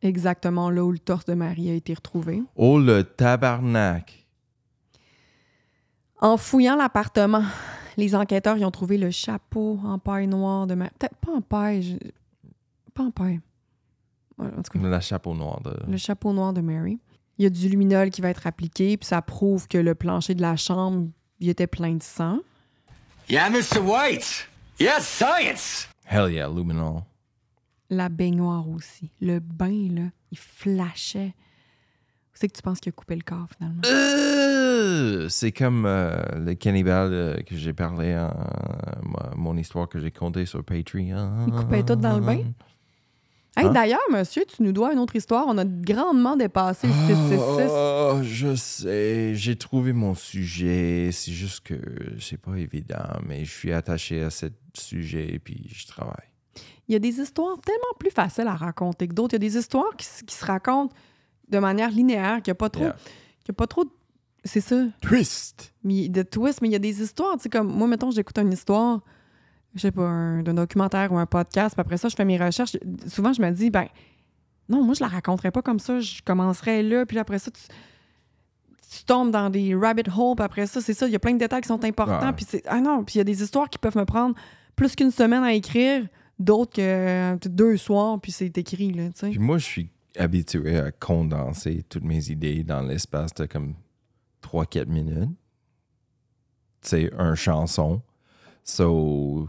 exactement 0.02 0.70
là 0.70 0.84
où 0.86 0.92
le 0.92 1.00
torse 1.00 1.26
de 1.26 1.34
Marie 1.34 1.70
a 1.70 1.74
été 1.74 1.94
retrouvé. 1.94 2.42
Oh, 2.56 2.80
le 2.80 3.04
tabarnak. 3.04 4.26
En 6.20 6.38
fouillant 6.38 6.76
l'appartement, 6.76 7.44
les 7.98 8.16
enquêteurs 8.16 8.58
y 8.58 8.64
ont 8.64 8.72
trouvé 8.72 8.98
le 8.98 9.12
chapeau 9.12 9.80
en 9.84 9.98
paille 10.00 10.28
noire 10.28 10.68
de 10.68 10.76
Marie. 10.76 10.92
Peut-être 11.00 11.16
pas 11.18 11.32
en 11.34 11.42
paille. 11.42 11.82
je- 11.84 12.08
Pas 12.94 13.04
en 13.04 13.12
paille. 13.12 13.40
En 14.38 14.50
tout 14.62 14.78
cas, 14.78 14.80
Le 14.88 15.00
chapeau 15.00 15.34
noir 15.34 15.62
de. 15.62 15.72
le 15.90 15.98
chapeau 15.98 16.34
noir 16.34 16.52
de 16.54 16.62
Mary. 16.62 17.00
Il 17.38 17.44
y 17.44 17.46
a 17.46 17.50
du 17.50 17.70
luminol 17.70 18.10
qui 18.12 18.22
va 18.22 18.30
être 18.30 18.46
appliqué, 18.48 18.98
puis 18.98 19.08
ça 19.08 19.22
prouve 19.22 19.68
que 19.68 19.78
le 19.78 19.96
plancher 19.96 20.36
de 20.36 20.42
la 20.42 20.56
chambre 20.58 21.08
il 21.40 21.50
était 21.50 21.68
plein 21.68 21.96
de 21.96 22.04
sang. 22.04 22.40
Yeah, 23.30 23.50
Mr. 23.50 23.80
White. 23.82 24.48
Yes, 24.80 25.08
science. 25.08 25.88
Hell 26.06 26.30
yeah, 26.30 26.48
luminol. 26.48 27.04
La 27.90 28.10
baignoire 28.10 28.68
aussi. 28.70 29.10
Le 29.22 29.40
bain, 29.40 29.88
là, 29.94 30.04
il 30.32 30.38
flashait. 30.38 31.34
Où 31.34 32.34
c'est 32.36 32.48
que 32.48 32.54
tu 32.56 32.62
penses 32.62 32.80
qu'il 32.80 32.90
a 32.90 32.94
coupé 32.94 33.16
le 33.16 33.22
corps, 33.22 33.48
finalement? 33.58 33.82
Euh, 33.86 35.28
c'est 35.30 35.52
comme 35.52 35.86
euh, 35.86 36.22
le 36.36 36.56
cannibale 36.56 37.14
euh, 37.14 37.36
que 37.42 37.56
j'ai 37.56 37.74
parlé, 37.74 38.16
en, 38.16 38.34
moi- 39.04 39.32
mon 39.36 39.58
histoire 39.58 39.88
que 39.90 40.00
j'ai 40.00 40.12
contée 40.12 40.46
sur 40.46 40.64
Patreon. 40.64 41.46
Il 41.48 41.54
coupait 41.54 41.84
tout 41.84 41.96
dans 41.96 42.16
le 42.18 42.22
bain? 42.26 42.40
Hey, 43.58 43.66
Hein? 43.66 43.72
d'ailleurs, 43.74 44.00
monsieur, 44.10 44.46
tu 44.46 44.64
nous 44.64 44.72
dois 44.72 44.94
une 44.94 45.00
autre 45.00 45.16
histoire. 45.16 45.46
On 45.48 45.58
a 45.58 45.66
grandement 45.66 46.38
dépassé 46.38 46.88
le 46.88 46.94
666. 46.94 47.68
Oh, 47.70 48.20
je 48.24 48.56
sais, 48.56 49.36
j'ai 49.36 49.58
trouvé 49.58 49.92
mon 49.92 50.16
sujet. 50.16 51.10
C'est 51.12 51.34
juste 51.34 51.60
que 51.62 51.76
c'est 52.20 52.40
pas 52.40 52.56
évident, 52.56 53.20
mais 53.28 53.44
je 53.44 53.52
suis 53.52 53.74
attaché 53.74 54.24
à 54.24 54.30
ce 54.30 54.46
sujet 54.74 55.40
puis 55.44 55.68
je 55.74 55.86
travaille. 55.88 56.30
Il 56.88 56.94
y 56.94 56.96
a 56.96 57.00
des 57.00 57.20
histoires 57.20 57.60
tellement 57.60 57.94
plus 58.00 58.12
faciles 58.12 58.48
à 58.48 58.56
raconter 58.56 59.08
que 59.08 59.14
d'autres. 59.14 59.34
Il 59.34 59.44
y 59.44 59.46
a 59.46 59.50
des 59.50 59.58
histoires 59.58 59.96
qui, 59.98 60.06
se 60.06 60.46
racontent 60.46 60.94
de 61.50 61.60
manière 61.60 61.90
linéaire, 61.90 62.42
qu'il 62.42 62.52
n'y 62.52 62.56
a 62.56 62.56
pas 62.56 62.70
trop... 62.70 62.84
Yeah. 62.86 62.96
qu'il 63.44 63.50
y 63.50 63.52
a 63.52 63.54
pas 63.54 63.68
trop 63.68 63.84
de- 63.84 63.92
C'est 64.46 64.62
ça. 64.62 64.82
Twist! 65.02 65.74
De 65.84 66.24
twist, 66.24 66.62
mais 66.62 66.70
il 66.70 66.72
y 66.72 66.76
a 66.76 66.80
des 66.80 67.02
histoires, 67.02 67.36
tu 67.36 67.44
sais, 67.44 67.50
comme 67.50 67.68
moi, 67.68 67.88
mettons, 67.88 68.12
j'écoute 68.12 68.38
une 68.40 68.52
histoire, 68.54 69.02
je 69.76 69.80
sais 69.82 69.92
pas, 69.92 70.04
un, 70.08 70.44
d'un 70.44 70.54
documentaire 70.54 71.12
ou 71.12 71.18
un 71.18 71.26
podcast, 71.26 71.76
puis 71.76 71.82
après 71.82 71.98
ça, 71.98 72.10
je 72.10 72.16
fais 72.16 72.26
mes 72.26 72.38
recherches. 72.38 72.78
Souvent, 73.08 73.34
je 73.34 73.42
me 73.42 73.50
dis, 73.52 73.70
ben, 73.70 73.88
non, 74.70 74.84
moi, 74.84 74.94
je 74.94 75.02
la 75.02 75.08
raconterais 75.08 75.52
pas 75.52 75.62
comme 75.62 75.80
ça, 75.80 76.00
je 76.00 76.22
commencerais 76.24 76.84
là, 76.84 77.06
puis 77.06 77.16
là, 77.16 77.22
après 77.22 77.40
ça, 77.40 77.52
tu, 77.52 77.62
tu 78.98 79.04
tombes 79.06 79.32
dans 79.32 79.50
des 79.50 79.74
rabbit 79.76 80.04
holes, 80.16 80.36
puis 80.36 80.44
après 80.46 80.68
ça, 80.68 80.82
c'est 80.82 80.94
ça, 80.94 81.08
il 81.08 81.12
y 81.14 81.16
a 81.16 81.20
plein 81.20 81.34
de 81.34 81.40
détails 81.40 81.62
qui 81.62 81.68
sont 81.68 81.84
importants, 81.84 82.28
Ouais. 82.28 82.34
puis 82.34 82.46
c'est, 82.48 82.64
ah 82.68 82.80
non, 82.82 83.04
puis 83.04 83.16
il 83.16 83.18
y 83.20 83.22
a 83.22 83.26
des 83.26 83.42
histoires 83.44 83.70
qui 83.70 83.78
peuvent 83.78 83.98
me 83.98 84.06
prendre 84.06 84.36
plus 84.76 84.96
qu'une 84.96 85.12
semaine 85.12 85.44
à 85.44 85.54
écrire, 85.54 86.08
d'autres 86.40 86.74
que 86.76 87.38
deux 87.48 87.78
soirs, 87.78 88.20
puis 88.20 88.32
c'est 88.32 88.58
écrit, 88.58 88.92
là, 88.92 89.06
tu 89.10 89.20
sais. 89.20 89.30
Puis 89.30 89.40
moi, 89.40 89.58
je 89.58 89.66
suis 89.66 89.90
habitué 90.18 90.78
à 90.78 90.92
condenser 90.92 91.84
toutes 91.88 92.04
mes 92.04 92.30
idées 92.30 92.64
dans 92.64 92.82
l'espace 92.82 93.34
de 93.36 93.46
comme 93.46 93.76
3-4 94.44 94.88
minutes. 94.88 95.30
C'est 96.82 97.14
un 97.18 97.36
chanson. 97.36 98.02
So, 98.63 99.47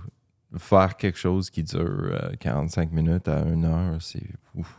faire 0.57 0.97
quelque 0.97 1.19
chose 1.19 1.51
qui 1.51 1.63
dure 1.63 1.81
euh, 1.81 2.33
45 2.41 2.93
minutes 2.93 3.29
à 3.29 3.43
1 3.43 3.65
heure, 3.65 4.03
c'est 4.03 4.23
ouf. 4.55 4.79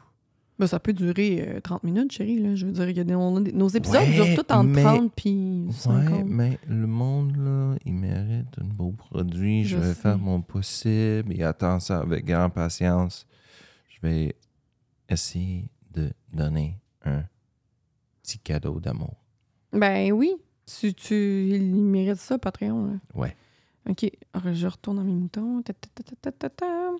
Ben, 0.59 0.67
ça 0.67 0.79
peut 0.79 0.93
durer 0.93 1.55
euh, 1.55 1.59
30 1.61 1.83
minutes, 1.83 2.11
chérie, 2.11 2.39
là, 2.39 2.53
je 2.55 2.65
veux 2.67 2.71
dire, 2.71 2.89
y 2.89 2.99
a 2.99 3.03
des- 3.03 3.15
on 3.15 3.39
nos 3.39 3.67
épisodes 3.69 4.01
Ouais, 4.01 4.13
durent 4.13 4.43
tous 4.45 4.53
entre 4.53 4.69
mais- 4.69 4.83
30 4.83 5.11
puis 5.15 5.67
50. 5.71 6.09
Ouais, 6.19 6.23
mais 6.23 6.59
le 6.67 6.85
monde, 6.87 7.35
là, 7.37 7.75
il 7.85 7.93
mérite 7.93 8.47
un 8.61 8.65
beau 8.65 8.91
produit. 8.91 9.63
Je, 9.65 9.77
Je 9.77 9.81
vais 9.81 9.93
sais. 9.93 10.01
faire 10.01 10.17
mon 10.19 10.41
possible. 10.41 11.33
Il 11.33 11.43
attend 11.43 11.79
ça 11.79 11.99
avec 12.01 12.25
grande 12.25 12.53
patience. 12.53 13.25
Je 13.89 13.97
vais 14.07 14.35
essayer 15.09 15.69
de 15.91 16.11
donner 16.31 16.77
un 17.03 17.23
petit 18.21 18.37
cadeau 18.39 18.79
d'amour. 18.79 19.15
Ben 19.71 20.11
oui. 20.11 20.35
Tu, 20.67 20.93
tu, 20.93 21.49
il 21.49 21.73
mérite 21.83 22.17
ça, 22.19 22.37
Patreon. 22.37 22.85
là. 22.85 22.93
Ouais. 23.15 23.35
OK. 23.89 24.09
Je 24.53 24.67
retourne 24.67 24.97
dans 24.97 25.03
mes 25.03 25.13
moutons. 25.13 25.61
Ta, 25.61 25.73
ta, 26.31 26.49
ta. 26.49 26.91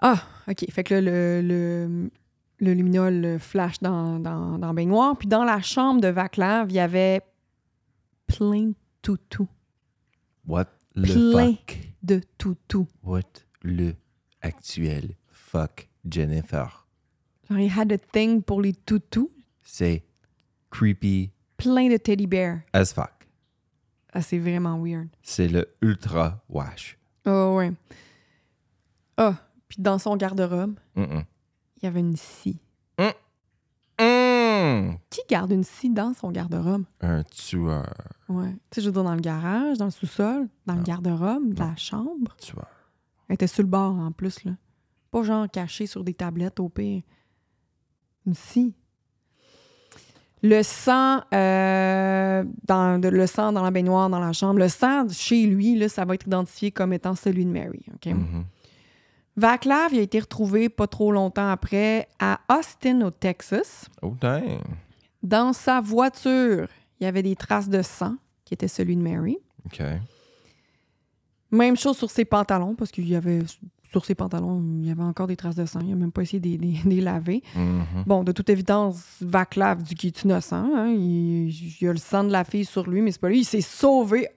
Ah, 0.00 0.22
OK. 0.48 0.64
Fait 0.70 0.84
que 0.84 0.94
là, 0.94 1.00
le, 1.00 1.40
le, 1.42 2.10
le 2.58 2.74
luminol 2.74 3.38
flash 3.38 3.78
dans, 3.80 4.18
dans, 4.18 4.58
dans 4.58 4.74
baignoire. 4.74 5.16
Puis 5.16 5.28
dans 5.28 5.44
la 5.44 5.60
chambre 5.60 6.00
de 6.00 6.08
Vaclav, 6.08 6.70
il 6.70 6.74
y 6.76 6.80
avait 6.80 7.20
plein 8.26 8.68
de 8.68 8.74
toutous. 9.02 9.48
What 10.46 10.66
le 10.94 11.04
Plein. 11.06 11.52
fuck? 11.56 11.78
De 12.02 12.20
toutous. 12.38 12.86
What 13.02 13.22
le 13.62 13.94
actuel 14.42 15.16
fuck 15.30 15.88
Jennifer? 16.08 16.86
Genre, 17.48 17.58
il 17.60 17.70
had 17.70 17.92
a 17.92 17.98
thing 17.98 18.42
pour 18.42 18.60
les 18.62 18.72
toutous. 18.74 19.30
C'est 19.62 20.04
creepy 20.70 21.30
Plein 21.56 21.88
de 21.88 21.96
teddy 21.96 22.26
bears. 22.26 22.60
as 22.72 22.92
fuck. 22.92 23.13
Ah, 24.14 24.22
c'est 24.22 24.38
vraiment 24.38 24.78
weird. 24.80 25.08
C'est 25.22 25.48
le 25.48 25.68
ultra 25.82 26.42
wash. 26.48 26.96
Oh, 27.26 27.56
ouais. 27.56 27.72
Ah, 29.16 29.34
Puis 29.68 29.82
dans 29.82 29.98
son 29.98 30.16
garde-robe, 30.16 30.78
il 30.96 31.24
y 31.82 31.86
avait 31.86 32.00
une 32.00 32.16
scie. 32.16 32.60
Mm. 33.96 34.94
Qui 35.10 35.20
garde 35.28 35.52
une 35.52 35.64
scie 35.64 35.90
dans 35.90 36.14
son 36.14 36.30
garde-robe? 36.30 36.84
Un 37.00 37.22
tueur. 37.24 37.92
Ouais. 38.28 38.50
Tu 38.70 38.76
sais, 38.76 38.80
je 38.80 38.86
veux 38.86 38.92
dire, 38.92 39.04
dans 39.04 39.14
le 39.14 39.20
garage, 39.20 39.78
dans 39.78 39.84
le 39.86 39.90
sous-sol, 39.90 40.48
dans 40.66 40.74
le 40.74 40.82
garde-robe, 40.82 41.52
de 41.54 41.58
la 41.60 41.76
chambre. 41.76 42.34
Tueur. 42.40 42.68
Elle 43.28 43.34
était 43.34 43.46
sur 43.46 43.62
le 43.62 43.68
bord, 43.68 43.94
en 43.94 44.10
plus, 44.12 44.44
là. 44.44 44.52
Pas 45.10 45.22
genre 45.22 45.48
cachée 45.50 45.86
sur 45.86 46.02
des 46.04 46.14
tablettes, 46.14 46.60
au 46.60 46.68
pire. 46.68 47.02
Une 48.26 48.34
scie. 48.34 48.74
Le 50.46 50.62
sang, 50.62 51.22
euh, 51.32 52.44
dans, 52.66 53.00
de- 53.00 53.08
le 53.08 53.26
sang 53.26 53.50
dans 53.50 53.62
la 53.62 53.70
baignoire, 53.70 54.10
dans 54.10 54.20
la 54.20 54.34
chambre, 54.34 54.58
le 54.58 54.68
sang 54.68 55.08
chez 55.08 55.46
lui, 55.46 55.74
là, 55.74 55.88
ça 55.88 56.04
va 56.04 56.14
être 56.14 56.26
identifié 56.26 56.70
comme 56.70 56.92
étant 56.92 57.14
celui 57.14 57.46
de 57.46 57.50
Mary. 57.50 57.82
OK? 57.94 58.06
Mhm. 58.12 58.44
Vaclav 59.36 59.92
il 59.92 59.98
a 60.00 60.02
été 60.02 60.20
retrouvé 60.20 60.68
pas 60.68 60.86
trop 60.86 61.10
longtemps 61.10 61.48
après 61.50 62.08
à 62.20 62.40
Austin, 62.48 63.00
au 63.00 63.10
Texas. 63.10 63.86
Oh, 64.02 64.14
dang. 64.20 64.60
Dans 65.22 65.52
sa 65.54 65.80
voiture, 65.80 66.68
il 67.00 67.04
y 67.04 67.06
avait 67.06 67.22
des 67.22 67.34
traces 67.36 67.68
de 67.70 67.80
sang 67.82 68.16
qui 68.44 68.52
étaient 68.54 68.68
celui 68.68 68.96
de 68.96 69.02
Mary. 69.02 69.38
OK. 69.66 69.82
Même 71.50 71.76
chose 71.76 71.96
sur 71.96 72.10
ses 72.10 72.24
pantalons, 72.24 72.74
parce 72.74 72.90
qu'il 72.90 73.08
y 73.08 73.16
avait 73.16 73.40
sur 73.94 74.04
ses 74.04 74.14
pantalons, 74.16 74.60
il 74.80 74.86
y 74.88 74.90
avait 74.90 75.02
encore 75.02 75.26
des 75.28 75.36
traces 75.36 75.54
de 75.54 75.64
sang. 75.66 75.78
Il 75.82 75.90
n'a 75.90 75.94
même 75.96 76.10
pas 76.12 76.22
essayé 76.22 76.40
de 76.40 76.60
les- 76.88 77.00
laver. 77.00 77.42
Mhm. 77.54 77.84
Bon, 78.06 78.24
de 78.24 78.32
toute 78.32 78.50
évidence, 78.50 79.02
Vaclav 79.20 79.82
dit 79.82 79.94
qu'il 79.94 80.08
est 80.08 80.22
innocent. 80.22 80.56
hein. 80.74 80.88
Il, 80.88 81.48
il 81.80 81.88
a 81.88 81.92
le 81.92 81.98
sang 81.98 82.24
de 82.24 82.32
la 82.32 82.42
fille 82.44 82.64
sur 82.64 82.88
lui, 82.90 83.00
mais 83.02 83.12
c'est 83.12 83.20
pas 83.20 83.28
lui. 83.28 83.40
Il 83.40 83.44
s'est 83.44 83.60
sauvé. 83.60 84.28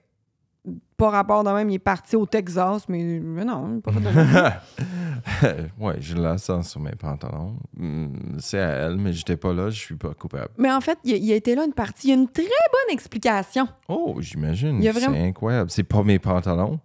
Pas 0.96 1.10
rapport 1.10 1.44
de 1.44 1.50
même, 1.50 1.70
il 1.70 1.74
est 1.74 1.78
parti 1.78 2.14
au 2.16 2.26
Texas, 2.26 2.88
mais, 2.88 3.20
mais 3.22 3.44
non, 3.44 3.80
pas 3.80 3.92
fait 3.92 4.00
de 4.00 4.08
ouais, 5.84 5.96
j'ai 6.00 6.14
le 6.14 6.36
sang 6.36 6.62
sur 6.62 6.80
mes 6.80 6.90
pantalons. 6.92 7.56
Mm, 7.76 8.08
C'est 8.38 8.58
à 8.58 8.68
elle, 8.68 8.96
mais 8.96 9.12
j'étais 9.12 9.36
pas 9.36 9.52
là, 9.52 9.70
je 9.70 9.78
suis 9.78 9.94
pas 9.96 10.12
coupable. 10.14 10.48
Mais 10.58 10.70
en 10.70 10.80
fait, 10.80 10.98
il, 11.04 11.14
a- 11.14 11.16
il 11.16 11.32
a 11.32 11.36
été 11.36 11.54
là 11.54 11.64
une 11.64 11.72
partie. 11.72 12.08
Il 12.08 12.10
y 12.10 12.12
a 12.12 12.16
une 12.16 12.28
très 12.28 12.42
bonne 12.42 12.92
explication. 12.94 13.66
Oh, 13.88 14.16
j'imagine. 14.20 14.78
Vraiment- 14.80 15.12
C'est 15.14 15.22
incroyable. 15.26 15.70
C'est 15.70 15.84
pas 15.84 16.02
mes 16.02 16.18
pantalons. 16.18 16.80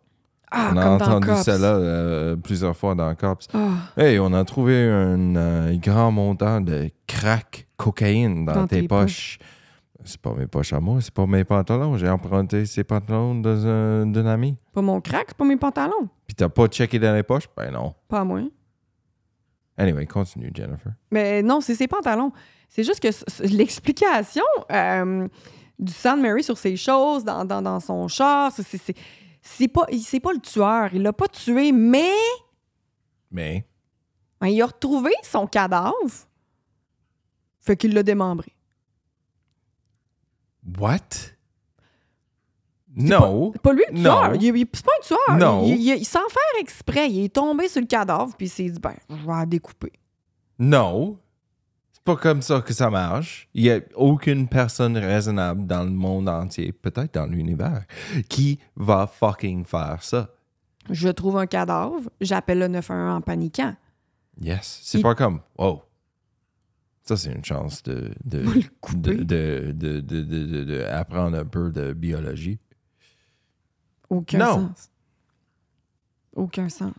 Ah, 0.56 0.72
on 0.74 0.78
a 0.78 0.84
comme 0.84 0.98
dans 1.00 1.06
entendu 1.06 1.28
Cops. 1.28 1.42
celle-là 1.44 1.68
euh, 1.76 2.36
plusieurs 2.36 2.78
fois 2.78 2.94
dans 2.96 3.14
Cops. 3.16 3.48
Ah, 3.54 3.70
Hey, 3.98 4.20
on 4.20 4.32
a 4.34 4.46
trouvé 4.46 4.76
un 4.90 5.36
euh, 5.36 5.76
grand 5.78 6.12
montant 6.12 6.62
de 6.62 6.90
crack 7.08 7.68
cocaïne 7.78 8.46
dans, 8.46 8.54
Dans 8.54 8.68
tes, 8.68 8.82
tes 8.82 8.88
poches. 8.88 9.40
C'est 10.06 10.20
pas 10.22 10.34
mes 10.34 10.48
poches 10.48 10.74
à 10.74 10.80
moi, 10.82 11.00
c'est 11.02 11.14
pas 11.14 11.26
mes 11.26 11.44
pantalons. 11.46 11.98
J'ai 11.98 12.10
emprunté 12.10 12.66
ces 12.66 12.84
pantalons 12.84 13.36
dans 13.36 13.66
un- 13.66 14.06
d'un 14.06 14.26
ami. 14.26 14.58
pas 14.74 14.82
mon 14.82 15.00
crack, 15.02 15.26
c'est 15.30 15.38
pas 15.38 15.46
mes 15.46 15.56
pantalons. 15.58 16.10
Puis 16.28 16.36
t'as 16.36 16.50
pas 16.50 16.68
checké 16.68 17.00
dans 17.00 17.14
les 17.16 17.24
poches? 17.24 17.48
Ben 17.58 17.72
non. 17.72 17.94
Pas 18.10 18.24
moi. 18.26 18.42
Anyway, 19.78 20.06
continue, 20.06 20.52
Jennifer. 20.54 20.92
Mais 21.10 21.42
non, 21.42 21.60
c'est 21.62 21.74
ses 21.76 21.88
pantalons. 21.88 22.32
C'est 22.70 22.84
juste 22.84 23.00
que 23.00 23.08
l'explication 23.56 24.44
euh, 24.72 25.28
du 25.80 25.92
sang 25.94 26.18
de 26.18 26.22
Mary 26.22 26.44
sur 26.44 26.58
ses 26.58 26.76
choses, 26.76 27.24
dans, 27.24 27.44
dans, 27.46 27.62
dans 27.62 27.80
son 27.80 28.08
char, 28.08 28.52
c'est- 28.52 28.94
c'est- 29.44 29.68
pas, 29.68 29.86
il- 29.92 30.02
c'est 30.02 30.20
pas 30.20 30.34
le 30.34 30.40
tueur. 30.40 30.94
Il 30.94 31.04
l'a 31.04 31.14
pas 31.14 31.28
tué, 31.28 31.72
mais 31.72 32.12
Mais, 33.30 33.68
hein, 34.42 34.48
il 34.48 34.60
a 34.62 34.66
retrouvé 34.66 35.12
son 35.24 35.46
cadavre. 35.46 35.94
Fait 37.60 37.78
qu'il 37.78 37.94
l'a 37.94 38.02
démembré. 38.04 38.52
what? 40.78 41.00
No. 42.96 43.50
C'est 43.54 43.62
pas 43.62 43.74
lui 43.74 43.84
le 43.90 43.94
Non. 44.00 44.02
tueur. 44.02 44.38
C'est 44.76 44.84
pas 44.84 44.92
un 45.00 45.02
tueur. 45.04 45.38
Non. 45.38 45.66
Il, 45.66 45.76
il- 45.82 45.98
il- 45.98 46.06
sans 46.06 46.28
faire 46.30 46.60
exprès, 46.62 47.10
il 47.10 47.26
est 47.26 47.34
tombé 47.34 47.68
sur 47.68 47.82
le 47.82 47.88
cadavre, 47.88 48.36
puis 48.38 48.46
il 48.46 48.50
s'est 48.50 48.70
dit, 48.70 48.80
ben, 48.80 48.96
je 49.10 49.16
vais 49.16 49.28
la 49.34 49.46
découper. 49.48 49.92
Non. 50.60 51.18
C'est 52.06 52.14
pas 52.16 52.22
comme 52.22 52.42
ça 52.42 52.60
que 52.60 52.74
ça 52.74 52.90
marche. 52.90 53.48
Il 53.54 53.64
y 53.64 53.72
a 53.72 53.80
aucune 53.96 54.50
personne 54.50 54.98
raisonnable 54.98 55.66
dans 55.66 55.86
le 55.86 55.90
monde 55.90 56.28
entier, 56.28 56.74
peut-être 56.74 57.14
dans 57.14 57.26
l'univers, 57.28 57.86
qui 58.28 58.60
va 58.76 59.08
fucking 59.08 59.64
faire 59.64 60.04
ça. 60.04 60.30
Je 60.90 61.08
trouve 61.08 61.38
un 61.38 61.48
cadavre, 61.48 62.02
j'appelle 62.20 62.60
le 62.60 62.68
911 62.68 63.16
en 63.18 63.22
paniquant. 63.22 63.74
Yes. 64.42 64.82
C'est 64.84 64.98
Il- 65.00 65.02
pas 65.02 65.16
comme, 65.16 65.40
oh, 65.58 65.82
ça 67.04 67.16
c'est 67.16 67.32
une 67.32 67.46
chance 67.46 67.82
de, 67.84 68.12
de, 68.26 68.44
de, 68.96 69.14
de, 69.14 69.72
de, 69.72 70.02
de, 70.02 70.02
de- 70.02 70.46
de- 70.46 70.64
de 70.66 70.84
apprendre 70.84 71.38
un 71.38 71.46
peu 71.46 71.72
de 71.72 71.94
biologie. 71.94 72.60
Aucun 74.10 74.40
Non. 74.40 74.54
sens. 74.68 74.90
Aucun 76.36 76.68
sens. 76.68 76.94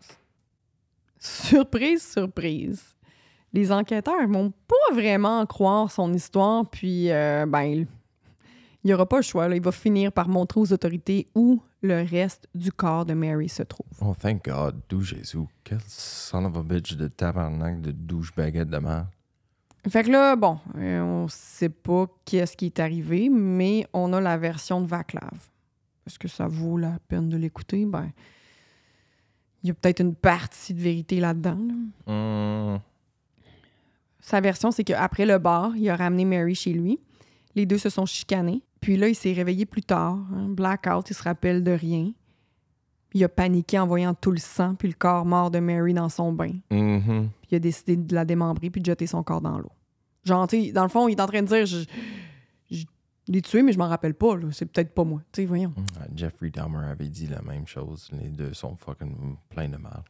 Surprise, 1.18 2.02
surprise. 2.10 2.82
Les 3.54 3.70
enquêteurs 3.70 4.26
vont 4.28 4.52
pas 4.66 4.94
vraiment 4.94 5.46
croire 5.46 5.90
son 5.90 6.12
histoire, 6.12 6.68
puis 6.68 7.10
euh, 7.12 7.46
ben, 7.46 7.62
il 7.62 7.86
n'y 8.84 8.92
aura 8.92 9.06
pas 9.08 9.16
le 9.16 9.22
choix. 9.22 9.46
là. 9.48 9.54
Il 9.54 9.62
va 9.62 9.70
finir 9.70 10.10
par 10.10 10.28
montrer 10.28 10.60
aux 10.60 10.72
autorités 10.72 11.28
où 11.36 11.62
le 11.80 12.04
reste 12.04 12.48
du 12.54 12.72
corps 12.72 13.06
de 13.06 13.14
Mary 13.14 13.48
se 13.48 13.62
trouve. 13.62 13.86
Oh, 14.00 14.12
thank 14.20 14.44
God, 14.44 14.80
d'où 14.88 15.02
Jésus. 15.02 15.38
Quel 15.62 15.78
son 15.86 16.44
of 16.46 16.56
a 16.56 16.62
bitch 16.64 16.94
de 16.96 17.06
tabarnak 17.06 17.80
de 17.80 17.92
douche 17.92 18.34
baguette 18.34 18.68
de 18.68 18.78
merde. 18.78 19.06
Fait 19.88 20.02
que 20.02 20.10
là, 20.10 20.34
bon, 20.34 20.58
euh, 20.76 21.00
on 21.02 21.28
sait 21.28 21.68
pas 21.68 22.06
qu'est-ce 22.24 22.56
qui 22.56 22.66
est 22.66 22.80
arrivé, 22.80 23.28
mais 23.28 23.86
on 23.92 24.12
a 24.14 24.20
la 24.20 24.36
version 24.36 24.80
de 24.80 24.86
Vaclav. 24.86 25.30
Est-ce 26.06 26.18
que 26.18 26.26
ça 26.26 26.48
vaut 26.48 26.76
la 26.76 26.98
peine 27.06 27.28
de 27.28 27.36
l'écouter? 27.36 27.86
Ben, 27.86 28.10
il 29.62 29.68
y 29.68 29.70
a 29.70 29.74
peut-être 29.74 30.00
une 30.00 30.14
partie 30.16 30.74
de 30.74 30.80
vérité 30.80 31.20
là-dedans. 31.20 31.58
là. 32.06 32.74
Hmm. 32.74 32.80
Sa 34.24 34.40
version, 34.40 34.70
c'est 34.70 34.84
qu'après 34.84 35.26
le 35.26 35.36
bar, 35.36 35.76
il 35.76 35.86
a 35.90 35.96
ramené 35.96 36.24
Mary 36.24 36.54
chez 36.54 36.72
lui. 36.72 36.98
Les 37.54 37.66
deux 37.66 37.76
se 37.76 37.90
sont 37.90 38.06
chicanés. 38.06 38.62
Puis 38.80 38.96
là, 38.96 39.06
il 39.08 39.14
s'est 39.14 39.34
réveillé 39.34 39.66
plus 39.66 39.82
tard. 39.82 40.16
hein, 40.34 40.48
blackout, 40.48 41.10
il 41.10 41.14
se 41.14 41.22
rappelle 41.22 41.62
de 41.62 41.72
rien. 41.72 42.10
Il 43.12 43.22
a 43.22 43.28
paniqué 43.28 43.78
en 43.78 43.86
voyant 43.86 44.14
tout 44.14 44.30
le 44.30 44.38
sang 44.38 44.76
puis 44.76 44.88
le 44.88 44.94
corps 44.94 45.26
mort 45.26 45.50
de 45.50 45.58
Mary 45.58 45.92
dans 45.92 46.08
son 46.08 46.32
bain. 46.32 46.52
Mhm. 46.70 47.28
Puis 47.42 47.48
il 47.50 47.56
a 47.56 47.58
décidé 47.58 47.96
de 47.98 48.14
la 48.14 48.24
démembrer 48.24 48.70
puis 48.70 48.80
de 48.80 48.86
jeter 48.86 49.06
son 49.06 49.22
corps 49.22 49.42
dans 49.42 49.58
l'eau. 49.58 49.72
Genre, 50.24 50.48
tu 50.48 50.72
dans 50.72 50.84
le 50.84 50.88
fond, 50.88 51.06
il 51.06 51.12
est 51.12 51.20
en 51.20 51.26
train 51.26 51.42
de 51.42 51.46
dire 51.46 51.66
je, 51.66 51.84
je 52.70 52.84
l'ai 53.28 53.42
tué, 53.42 53.62
mais 53.62 53.74
je 53.74 53.78
m'en 53.78 53.88
rappelle 53.88 54.14
pas. 54.14 54.36
C'est 54.52 54.64
peut-être 54.64 54.94
pas 54.94 55.04
moi. 55.04 55.20
Tu 55.32 55.42
sais, 55.42 55.46
voyons. 55.46 55.74
Ah, 56.00 56.06
Jeffrey 56.16 56.48
Dahmer 56.48 56.86
avait 56.86 57.10
dit 57.10 57.26
la 57.26 57.42
même 57.42 57.66
chose. 57.66 58.10
Les 58.22 58.30
deux 58.30 58.54
sont 58.54 58.74
fucking 58.74 59.36
pleins 59.50 59.68
de 59.68 59.76
là. 59.76 60.02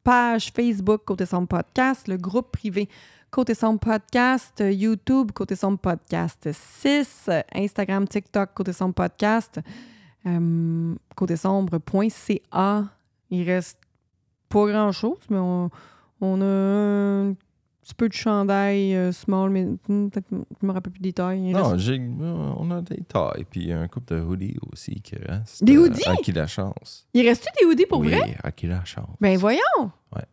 page 0.04 0.52
Facebook 0.56 1.02
Côté 1.06 1.26
Sombre 1.26 1.48
Podcast, 1.48 2.08
le 2.08 2.18
groupe 2.18 2.52
privé 2.52 2.88
Côté 3.30 3.54
Sombre 3.54 3.80
Podcast, 3.80 4.60
euh, 4.62 4.72
YouTube 4.72 5.32
Côté 5.32 5.56
Sombre 5.56 5.80
Podcast 5.80 6.50
6, 6.52 7.26
euh, 7.30 7.42
Instagram, 7.54 8.08
TikTok 8.08 8.54
Côté 8.54 8.74
Sombre 8.74 8.94
Podcast, 8.94 9.60
euh, 10.26 10.96
côté 11.16 11.36
sombre.ca. 11.36 12.86
Il 13.30 13.44
reste 13.50 13.78
pas 14.50 14.68
grand-chose, 14.68 15.20
mais 15.30 15.38
on, 15.38 15.70
on 16.20 16.42
a 16.42 16.46
un 16.46 17.34
petit 17.82 17.96
peu 17.96 18.08
de 18.10 18.14
chandail 18.14 18.94
euh, 18.96 19.12
small, 19.12 19.50
mais 19.50 19.64
hmm, 19.66 20.10
peut-être 20.10 20.28
je 20.30 20.66
me 20.66 20.72
rappelle 20.72 20.92
plus 20.94 21.02
des 21.02 21.10
détails. 21.10 21.42
Il 21.50 21.56
reste- 21.56 21.90
Non, 22.00 22.56
on 22.60 22.70
a 22.72 22.82
des 22.82 23.02
tailles, 23.04 23.46
puis 23.50 23.72
un 23.72 23.88
couple 23.88 24.16
de 24.16 24.22
hoodies 24.22 24.58
aussi 24.72 25.02
qui 25.02 25.16
reste. 25.16 25.64
Des 25.64 25.78
euh, 25.78 25.86
hoodies? 25.86 26.08
À 26.08 26.16
qui 26.18 26.32
la 26.34 26.48
chance. 26.48 27.08
Il 27.14 27.26
reste-tu 27.28 27.50
des 27.64 27.66
hoodies 27.72 27.86
pour 27.88 28.00
oui, 28.00 28.10
vrai? 28.10 28.38
à 28.44 28.52
qui 28.52 28.68
la 28.68 28.84
chance. 28.86 29.16
Ben 29.20 29.38
voyons! 29.38 29.92
Ouais. 30.16 30.26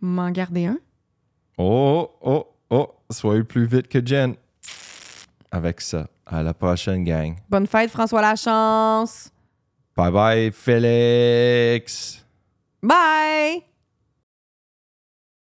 M'en 0.00 0.30
garder 0.30 0.66
un. 0.66 0.78
Oh, 1.58 2.10
oh, 2.20 2.46
oh, 2.70 2.94
soyez 3.10 3.44
plus 3.44 3.64
vite 3.66 3.88
que 3.88 4.04
Jen. 4.04 4.34
Avec 5.50 5.80
ça, 5.80 6.06
à 6.26 6.42
la 6.42 6.52
prochaine 6.52 7.04
gang. 7.04 7.36
Bonne 7.48 7.66
fête, 7.66 7.90
François 7.90 8.20
Lachance! 8.20 9.30
Bye 9.96 10.12
bye, 10.12 10.52
Félix. 10.52 12.24
Bye! 12.82 13.62